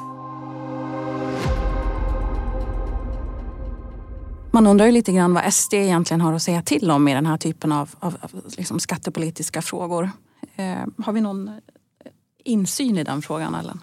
Man 4.52 4.68
undrar 4.68 4.86
ju 4.86 4.92
lite 4.92 5.12
grann 5.12 5.34
vad 5.34 5.54
SD 5.54 5.74
egentligen 5.74 6.22
har 6.22 6.34
att 6.34 6.42
säga 6.42 6.62
till 6.62 6.92
om 6.92 7.08
i 7.08 7.14
den 7.14 7.26
här 7.26 7.38
typen 7.38 7.72
av, 7.72 7.90
av, 8.00 8.18
av 8.22 8.32
liksom 8.58 8.80
skattepolitiska 8.80 9.62
frågor. 9.62 10.10
Eh, 10.56 11.04
har 11.06 11.14
vi 11.14 11.22
någon 11.22 11.48
eh, 11.48 11.54
insyn 12.44 12.98
i 12.98 13.04
den 13.04 13.22
frågan, 13.22 13.56
Ellen? 13.56 13.80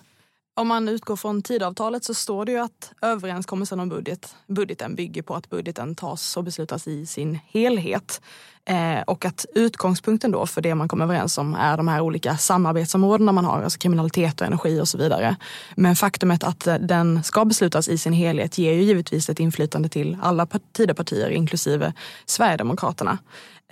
Om 0.55 0.69
man 0.69 0.89
utgår 0.89 1.17
från 1.17 1.43
tidavtalet 1.43 2.05
så 2.05 2.15
står 2.15 2.45
det 2.45 2.53
ju 2.53 2.59
att 2.59 2.93
överenskommelsen 3.03 3.81
om 3.81 3.89
budget, 3.89 4.37
budgeten 4.47 4.95
bygger 4.95 5.23
på 5.23 5.35
att 5.35 5.51
budgeten 5.51 5.95
tas 5.95 6.37
och 6.37 6.45
beslutas 6.45 6.89
i 6.89 7.07
sin 7.07 7.39
helhet. 7.47 8.21
Eh, 8.65 9.01
och 9.07 9.25
att 9.25 9.47
utgångspunkten 9.55 10.31
då 10.31 10.47
för 10.47 10.61
det 10.61 10.75
man 10.75 10.89
kommer 10.89 11.05
överens 11.05 11.39
om 11.39 11.55
är 11.55 11.77
de 11.77 11.89
här 11.89 12.01
olika 12.01 12.37
samarbetsområdena 12.37 13.33
man 13.33 13.45
har, 13.45 13.63
alltså 13.63 13.79
kriminalitet 13.79 14.41
och 14.41 14.47
energi 14.47 14.81
och 14.81 14.89
så 14.89 14.99
vidare. 14.99 15.37
Men 15.77 15.97
faktumet 15.97 16.45
att 16.45 16.67
eh, 16.67 16.75
den 16.75 17.23
ska 17.23 17.45
beslutas 17.45 17.89
i 17.89 17.99
sin 17.99 18.13
helhet 18.13 18.59
ger 18.59 18.73
ju 18.73 18.83
givetvis 18.83 19.29
ett 19.29 19.41
inflytande 19.41 19.89
till 19.89 20.19
alla 20.23 20.47
Tidöpartier 20.73 21.31
inklusive 21.31 21.93
Sverigedemokraterna. 22.27 23.19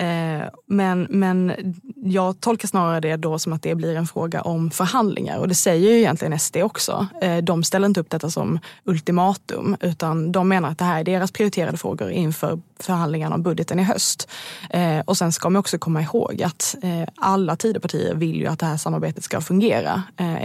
Eh, 0.00 0.48
men, 0.66 1.06
men 1.10 1.52
jag 1.96 2.40
tolkar 2.40 2.68
snarare 2.68 3.00
det 3.00 3.16
då 3.16 3.38
som 3.38 3.52
att 3.52 3.62
det 3.62 3.74
blir 3.74 3.96
en 3.96 4.06
fråga 4.06 4.42
om 4.42 4.70
förhandlingar 4.70 5.38
och 5.38 5.48
det 5.48 5.54
säger 5.54 5.90
ju 5.90 5.98
egentligen 5.98 6.38
SD 6.38 6.56
också. 6.56 7.06
Eh, 7.22 7.36
de 7.36 7.64
ställer 7.64 7.86
inte 7.86 8.00
upp 8.00 8.10
detta 8.10 8.30
som 8.30 8.58
ultimatum 8.84 9.76
utan 9.80 10.32
de 10.32 10.48
menar 10.48 10.68
att 10.68 10.78
det 10.78 10.84
här 10.84 11.00
är 11.00 11.04
deras 11.04 11.32
prioriterade 11.32 11.76
frågor 11.76 12.10
inför 12.10 12.60
förhandlingarna 12.78 13.34
om 13.34 13.42
budgeten 13.42 13.78
i 13.78 13.82
höst. 13.82 14.28
Eh, 14.70 14.98
och 14.98 15.16
sen 15.16 15.32
ska 15.32 15.50
man 15.50 15.60
också 15.60 15.78
komma 15.78 16.02
ihåg 16.02 16.42
att 16.42 16.76
alla 17.16 17.56
Tidöpartier 17.56 18.14
vill 18.14 18.36
ju 18.36 18.46
att 18.46 18.58
det 18.58 18.66
här 18.66 18.76
samarbetet 18.76 19.24
ska 19.24 19.40
fungera. 19.40 20.02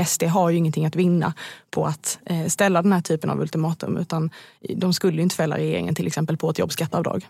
SD 0.08 0.24
har 0.24 0.50
ju 0.50 0.58
ingenting 0.58 0.86
att 0.86 0.96
vinna 0.96 1.34
på 1.72 1.86
att 1.86 2.20
ställa 2.48 2.82
den 2.82 2.94
här 2.94 3.02
typen 3.02 3.30
av 3.30 3.42
ultimatum 3.42 3.98
utan 3.98 4.30
de 4.76 4.94
skulle 4.94 5.18
ju 5.18 5.24
inte 5.24 5.36
fälla 5.36 5.58
regeringen 5.58 5.96
till 5.96 6.08
exempel 6.08 6.38
på 6.38 6.50
ett 6.50 6.60
jobbskatteavdrag. 6.60 7.26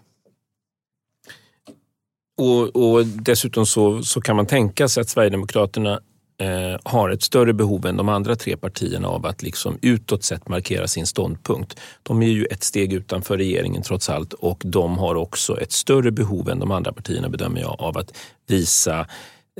Och, 2.37 2.75
och 2.75 3.05
dessutom 3.05 3.65
så, 3.65 4.03
så 4.03 4.21
kan 4.21 4.35
man 4.35 4.45
tänka 4.45 4.87
sig 4.87 5.01
att 5.01 5.09
Sverigedemokraterna 5.09 5.99
eh, 6.37 6.79
har 6.83 7.09
ett 7.09 7.23
större 7.23 7.53
behov 7.53 7.85
än 7.85 7.97
de 7.97 8.09
andra 8.09 8.35
tre 8.35 8.57
partierna 8.57 9.07
av 9.07 9.25
att 9.25 9.41
liksom 9.41 9.77
utåt 9.81 10.23
sett 10.23 10.47
markera 10.47 10.87
sin 10.87 11.05
ståndpunkt. 11.05 11.79
De 12.03 12.23
är 12.23 12.27
ju 12.27 12.45
ett 12.45 12.63
steg 12.63 12.93
utanför 12.93 13.37
regeringen 13.37 13.81
trots 13.81 14.09
allt 14.09 14.33
och 14.33 14.61
de 14.65 14.97
har 14.97 15.15
också 15.15 15.61
ett 15.61 15.71
större 15.71 16.11
behov 16.11 16.49
än 16.49 16.59
de 16.59 16.71
andra 16.71 16.93
partierna 16.93 17.29
bedömer 17.29 17.61
jag 17.61 17.75
av 17.81 17.97
att 17.97 18.17
visa 18.47 19.07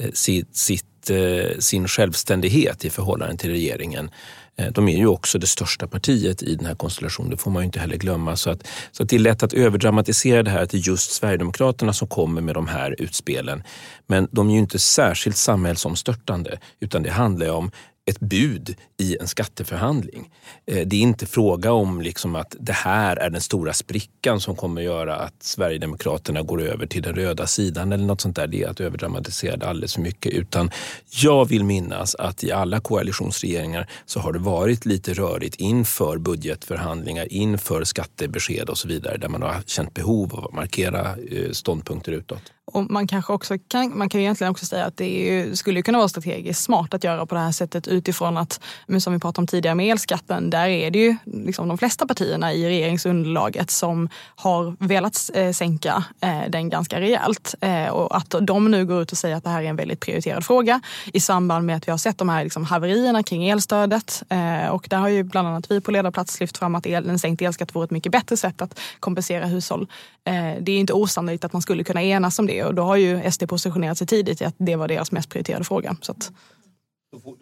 eh, 0.01 0.11
sitt, 0.13 0.55
sitt, 0.55 1.09
eh, 1.09 1.59
sin 1.59 1.87
självständighet 1.87 2.85
i 2.85 2.89
förhållande 2.89 3.37
till 3.37 3.49
regeringen. 3.49 4.09
Eh, 4.57 4.71
de 4.71 4.87
är 4.87 4.97
ju 4.97 5.07
också 5.07 5.39
det 5.39 5.47
största 5.47 5.87
partiet 5.87 6.43
i 6.43 6.55
den 6.55 6.65
här 6.65 6.75
konstellationen, 6.75 7.31
det 7.31 7.37
får 7.37 7.51
man 7.51 7.61
ju 7.61 7.65
inte 7.65 7.79
heller 7.79 7.97
glömma. 7.97 8.35
Så, 8.35 8.49
att, 8.49 8.67
så 8.91 9.03
att 9.03 9.09
det 9.09 9.15
är 9.15 9.19
lätt 9.19 9.43
att 9.43 9.53
överdramatisera 9.53 10.43
det 10.43 10.51
här 10.51 10.63
att 10.63 10.69
det 10.69 10.77
är 10.77 10.87
just 10.87 11.11
Sverigedemokraterna 11.11 11.93
som 11.93 12.07
kommer 12.07 12.41
med 12.41 12.55
de 12.55 12.67
här 12.67 12.95
utspelen. 13.01 13.63
Men 14.07 14.27
de 14.31 14.49
är 14.49 14.53
ju 14.53 14.59
inte 14.59 14.79
särskilt 14.79 15.37
samhällsomstörtande 15.37 16.59
utan 16.79 17.03
det 17.03 17.11
handlar 17.11 17.49
om 17.49 17.71
ett 18.05 18.19
bud 18.19 18.75
i 18.97 19.17
en 19.17 19.27
skatteförhandling. 19.27 20.29
Eh, 20.65 20.87
det 20.87 20.95
är 20.95 21.01
inte 21.01 21.25
fråga 21.25 21.71
om 21.71 22.01
liksom 22.01 22.35
att 22.35 22.55
det 22.59 22.73
här 22.73 23.15
är 23.15 23.29
den 23.29 23.41
stora 23.41 23.73
sprickan 23.73 24.39
som 24.39 24.55
kommer 24.55 24.81
göra 24.81 25.15
att 25.15 25.43
Sverigedemokraterna 25.43 26.41
går 26.41 26.61
över 26.61 26.85
till 26.85 27.01
den 27.01 27.15
röda 27.15 27.47
sidan 27.47 27.91
eller 27.91 28.05
något 28.05 28.21
sånt 28.21 28.35
där. 28.35 28.47
Det 28.47 28.63
är 28.63 28.67
att 28.67 28.79
överdramatisera 28.79 29.57
det 29.57 29.67
alldeles 29.67 29.93
för 29.93 30.01
mycket. 30.01 30.33
Utan 30.33 30.71
jag 31.09 31.45
vill 31.45 31.63
minnas 31.63 32.15
att 32.15 32.43
i 32.43 32.51
alla 32.51 32.79
koalitionsregeringar 32.79 33.89
så 34.05 34.19
har 34.19 34.33
det 34.33 34.39
varit 34.39 34.85
lite 34.85 35.13
rörigt 35.13 35.55
inför 35.55 36.17
budgetförhandlingar, 36.17 37.33
inför 37.33 37.83
skattebesked 37.83 38.69
och 38.69 38.77
så 38.77 38.87
vidare 38.87 39.17
där 39.17 39.29
man 39.29 39.41
har 39.41 39.61
känt 39.65 39.93
behov 39.93 40.35
av 40.35 40.45
att 40.45 40.53
markera 40.53 41.15
eh, 41.31 41.51
ståndpunkter 41.51 42.11
utåt. 42.11 42.41
Och 42.67 42.91
man, 42.91 43.07
kanske 43.07 43.33
också 43.33 43.57
kan, 43.67 43.97
man 43.97 44.09
kan 44.09 44.21
egentligen 44.21 44.51
också 44.51 44.65
säga 44.65 44.85
att 44.85 44.97
det 44.97 45.07
ju, 45.07 45.55
skulle 45.55 45.81
kunna 45.81 45.97
vara 45.97 46.07
strategiskt 46.07 46.63
smart 46.63 46.93
att 46.93 47.03
göra 47.03 47.25
på 47.25 47.35
det 47.35 47.41
här 47.41 47.51
sättet 47.51 47.87
utifrån 47.87 48.37
att, 48.37 48.59
som 48.99 49.13
vi 49.13 49.19
pratade 49.19 49.41
om 49.41 49.47
tidigare 49.47 49.75
med 49.75 49.91
elskatten, 49.91 50.49
där 50.49 50.67
är 50.67 50.91
det 50.91 50.99
ju 50.99 51.15
liksom 51.23 51.67
de 51.67 51.77
flesta 51.77 52.07
partierna 52.07 52.53
i 52.53 52.69
regeringsunderlaget 52.69 53.71
som 53.71 54.09
har 54.35 54.75
velat 54.79 55.29
eh, 55.33 55.51
sänka 55.51 56.03
eh, 56.21 56.41
den 56.49 56.69
ganska 56.69 57.01
rejält. 57.01 57.55
Eh, 57.61 57.87
och 57.87 58.17
att 58.17 58.35
de 58.41 58.71
nu 58.71 58.85
går 58.85 59.01
ut 59.01 59.11
och 59.11 59.17
säger 59.17 59.35
att 59.35 59.43
det 59.43 59.49
här 59.49 59.63
är 59.63 59.69
en 59.69 59.75
väldigt 59.75 59.99
prioriterad 59.99 60.45
fråga 60.45 60.81
i 61.13 61.19
samband 61.19 61.65
med 61.65 61.77
att 61.77 61.87
vi 61.87 61.91
har 61.91 61.97
sett 61.97 62.17
de 62.17 62.29
här 62.29 62.43
liksom, 62.43 62.65
haverierna 62.65 63.23
kring 63.23 63.49
elstödet. 63.49 64.23
Eh, 64.29 64.69
och 64.69 64.87
där 64.89 64.97
har 64.97 65.09
ju 65.09 65.23
bland 65.23 65.47
annat 65.47 65.71
vi 65.71 65.81
på 65.81 65.91
ledarplats 65.91 66.39
lyft 66.39 66.57
fram 66.57 66.75
att 66.75 66.85
el, 66.85 67.09
en 67.09 67.19
sänkt 67.19 67.41
elskatt 67.41 67.75
vore 67.75 67.85
ett 67.85 67.91
mycket 67.91 68.11
bättre 68.11 68.37
sätt 68.37 68.61
att 68.61 68.79
kompensera 68.99 69.45
hushåll. 69.45 69.87
Eh, 70.27 70.61
det 70.61 70.71
är 70.71 70.79
inte 70.79 70.93
osannolikt 70.93 71.45
att 71.45 71.53
man 71.53 71.61
skulle 71.61 71.83
kunna 71.83 72.03
enas 72.03 72.39
om 72.39 72.47
det 72.47 72.54
och 72.63 72.75
då 72.75 72.83
har 72.83 72.95
ju 72.95 73.31
SD 73.31 73.47
positionerat 73.47 73.97
sig 73.97 74.07
tidigt 74.07 74.41
i 74.41 74.45
att 74.45 74.55
det 74.57 74.75
var 74.75 74.87
deras 74.87 75.11
mest 75.11 75.29
prioriterade 75.29 75.65
fråga. 75.65 75.97
Så 76.01 76.11
att... 76.11 76.31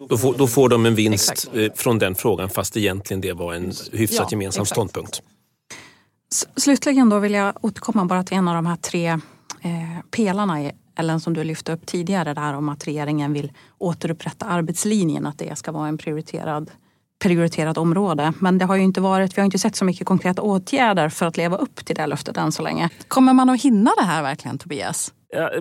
Då 0.08 0.18
får, 0.18 0.34
då 0.34 0.46
får 0.46 0.68
de 0.68 0.86
en 0.86 0.94
vinst 0.94 1.30
Exakt. 1.32 1.56
Eh, 1.56 1.72
från 1.74 1.98
den 1.98 2.14
frågan 2.14 2.50
fast 2.50 2.76
egentligen 2.76 3.20
det 3.20 3.32
var 3.32 3.54
en 3.54 3.72
hyfsat 3.92 4.18
ja, 4.20 4.28
gemensam 4.30 4.62
exakt. 4.62 4.76
ståndpunkt. 4.76 5.22
Slutligen 6.56 7.08
då 7.08 7.18
vill 7.18 7.34
jag 7.34 7.64
återkomma 7.64 8.04
bara 8.04 8.24
till 8.24 8.36
en 8.36 8.48
av 8.48 8.54
de 8.54 8.66
här 8.66 8.76
tre 8.76 9.08
eh, 9.08 9.20
pelarna 10.10 10.70
Ellen, 10.96 11.20
som 11.20 11.34
du 11.34 11.44
lyfte 11.44 11.72
upp 11.72 11.86
tidigare 11.86 12.34
där 12.34 12.54
om 12.54 12.68
att 12.68 12.86
regeringen 12.86 13.32
vill 13.32 13.52
återupprätta 13.78 14.46
arbetslinjen, 14.46 15.26
att 15.26 15.38
det 15.38 15.58
ska 15.58 15.72
vara 15.72 15.88
en 15.88 15.98
prioriterad 15.98 16.70
prioriterat 17.24 17.78
område. 17.78 18.32
Men 18.40 18.58
det 18.58 18.64
har 18.64 18.76
ju 18.76 18.82
inte 18.82 19.00
varit, 19.00 19.36
vi 19.36 19.40
har 19.40 19.44
inte 19.44 19.58
sett 19.58 19.76
så 19.76 19.84
mycket 19.84 20.06
konkreta 20.06 20.42
åtgärder 20.42 21.08
för 21.08 21.26
att 21.26 21.36
leva 21.36 21.56
upp 21.56 21.84
till 21.84 21.96
det 21.96 22.06
löftet 22.06 22.36
än 22.36 22.52
så 22.52 22.62
länge. 22.62 22.90
Kommer 23.08 23.32
man 23.32 23.50
att 23.50 23.62
hinna 23.62 23.90
det 23.98 24.04
här 24.04 24.22
verkligen 24.22 24.58
Tobias? 24.58 25.12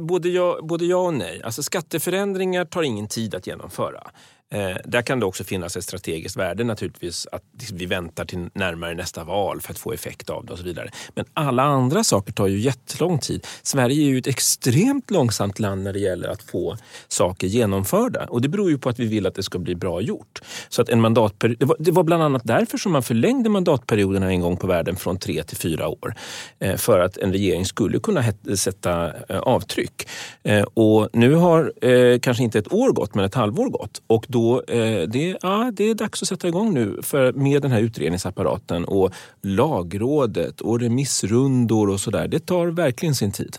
Både, 0.02 0.30
ja, 0.30 0.60
både 0.64 0.86
ja 0.86 0.98
och 0.98 1.14
nej. 1.14 1.42
Alltså 1.44 1.64
skatteförändringar 1.64 2.66
tar 2.66 2.84
ingen 2.84 3.08
tid 3.08 3.36
att 3.36 3.48
genomföra. 3.48 4.04
Eh, 4.54 4.78
där 4.86 5.02
kan 5.02 5.20
det 5.20 5.26
också 5.26 5.44
finnas 5.44 5.78
ett 5.78 5.84
strategiskt 5.84 6.38
värde 6.38 6.64
naturligtvis 6.64 7.28
att 7.32 7.44
vi 7.74 7.86
väntar 7.86 8.26
till 8.26 8.50
närmare 8.54 8.94
nästa 8.94 9.24
val 9.24 9.62
för 9.62 9.72
att 9.72 9.80
få 9.80 9.94
effekt 9.94 10.30
av 10.30 10.46
det 10.46 10.54
och 10.54 10.60
så 10.60 10.66
vidare. 10.66 10.90
Men 11.16 11.26
alla 11.34 11.64
andra 11.64 12.04
saker 12.04 12.34
tar 12.34 12.48
ju 12.48 12.60
jättelång 12.60 13.20
tid. 13.20 13.48
Sverige 13.64 14.04
är 14.04 14.10
ju 14.10 14.18
ett 14.18 14.28
extremt 14.28 15.12
långsamt 15.12 15.60
land 15.60 15.84
när 15.84 15.94
det 15.94 16.00
gäller 16.00 16.28
att 16.28 16.44
få 16.44 16.78
saker 17.08 17.48
genomförda 17.48 18.26
och 18.26 18.42
det 18.42 18.50
beror 18.50 18.70
ju 18.70 18.78
på 18.78 18.90
att 18.90 19.00
vi 19.00 19.06
vill 19.06 19.28
att 19.28 19.36
det 19.36 19.44
ska 19.44 19.60
bli 19.60 19.76
bra 19.76 20.02
gjort. 20.02 20.42
Så 20.70 20.82
att 20.82 20.90
en 20.90 21.02
mandatperiod, 21.02 21.60
det, 21.60 21.66
var, 21.66 21.76
det 21.80 21.92
var 21.92 22.04
bland 22.04 22.24
annat 22.24 22.42
därför 22.46 22.78
som 22.78 22.92
man 22.92 23.04
förlängde 23.04 23.50
mandatperioderna 23.50 24.32
en 24.32 24.42
gång 24.42 24.58
på 24.58 24.68
världen 24.68 24.96
från 24.96 25.18
tre 25.18 25.44
till 25.44 25.58
fyra 25.58 25.88
år. 25.88 26.16
Eh, 26.60 26.76
för 26.76 27.00
att 27.00 27.18
en 27.18 27.32
regering 27.32 27.66
skulle 27.66 28.00
kunna 28.00 28.24
sätta 28.56 29.12
eh, 29.30 29.40
avtryck. 29.40 30.08
Eh, 30.44 30.64
och 30.64 31.10
nu 31.14 31.34
har 31.34 31.74
eh, 31.88 32.20
kanske 32.20 32.44
inte 32.44 32.60
ett 32.60 32.74
år 32.74 32.92
gått 32.92 33.16
men 33.16 33.26
ett 33.26 33.36
halvår 33.36 33.70
gått 33.70 34.02
och 34.08 34.26
då 34.28 34.43
eh, 34.52 35.08
det, 35.08 35.38
ja, 35.42 35.72
det 35.74 35.90
är 35.90 35.96
dags 35.96 36.22
att 36.22 36.28
sätta 36.28 36.48
igång 36.48 36.74
nu 36.74 37.00
för, 37.02 37.34
med 37.34 37.62
den 37.62 37.72
här 37.72 37.80
utredningsapparaten 37.80 38.86
och 38.86 39.14
lagrådet 39.42 40.62
och 40.62 40.80
remissrundor 40.80 41.90
och 41.90 42.00
sådär. 42.00 42.28
Det 42.28 42.40
tar 42.40 42.68
verkligen 42.68 43.16
sin 43.16 43.32
tid. 43.32 43.58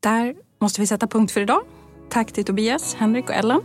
Där 0.00 0.34
måste 0.60 0.80
vi 0.80 0.86
sätta 0.86 1.06
punkt 1.06 1.32
för 1.32 1.40
idag. 1.40 1.62
Tack 2.10 2.32
till 2.32 2.44
Tobias, 2.44 2.94
Henrik 2.94 3.24
och 3.24 3.34
Ellen. 3.34 3.60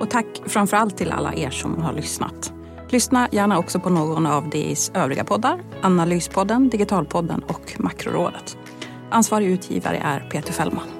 Och 0.00 0.10
tack 0.10 0.26
framför 0.46 0.76
allt 0.76 0.96
till 0.96 1.10
alla 1.10 1.34
er 1.34 1.50
som 1.50 1.82
har 1.82 1.92
lyssnat. 1.92 2.52
Lyssna 2.90 3.28
gärna 3.32 3.58
också 3.58 3.80
på 3.80 3.90
någon 3.90 4.26
av 4.26 4.50
DIs 4.50 4.90
övriga 4.94 5.24
poddar. 5.24 5.60
Analyspodden, 5.82 6.68
Digitalpodden 6.68 7.42
och 7.42 7.76
Makrorådet. 7.78 8.58
Ansvarig 9.10 9.46
utgivare 9.46 9.96
är 9.96 10.20
Peter 10.20 10.52
Fällman. 10.52 10.99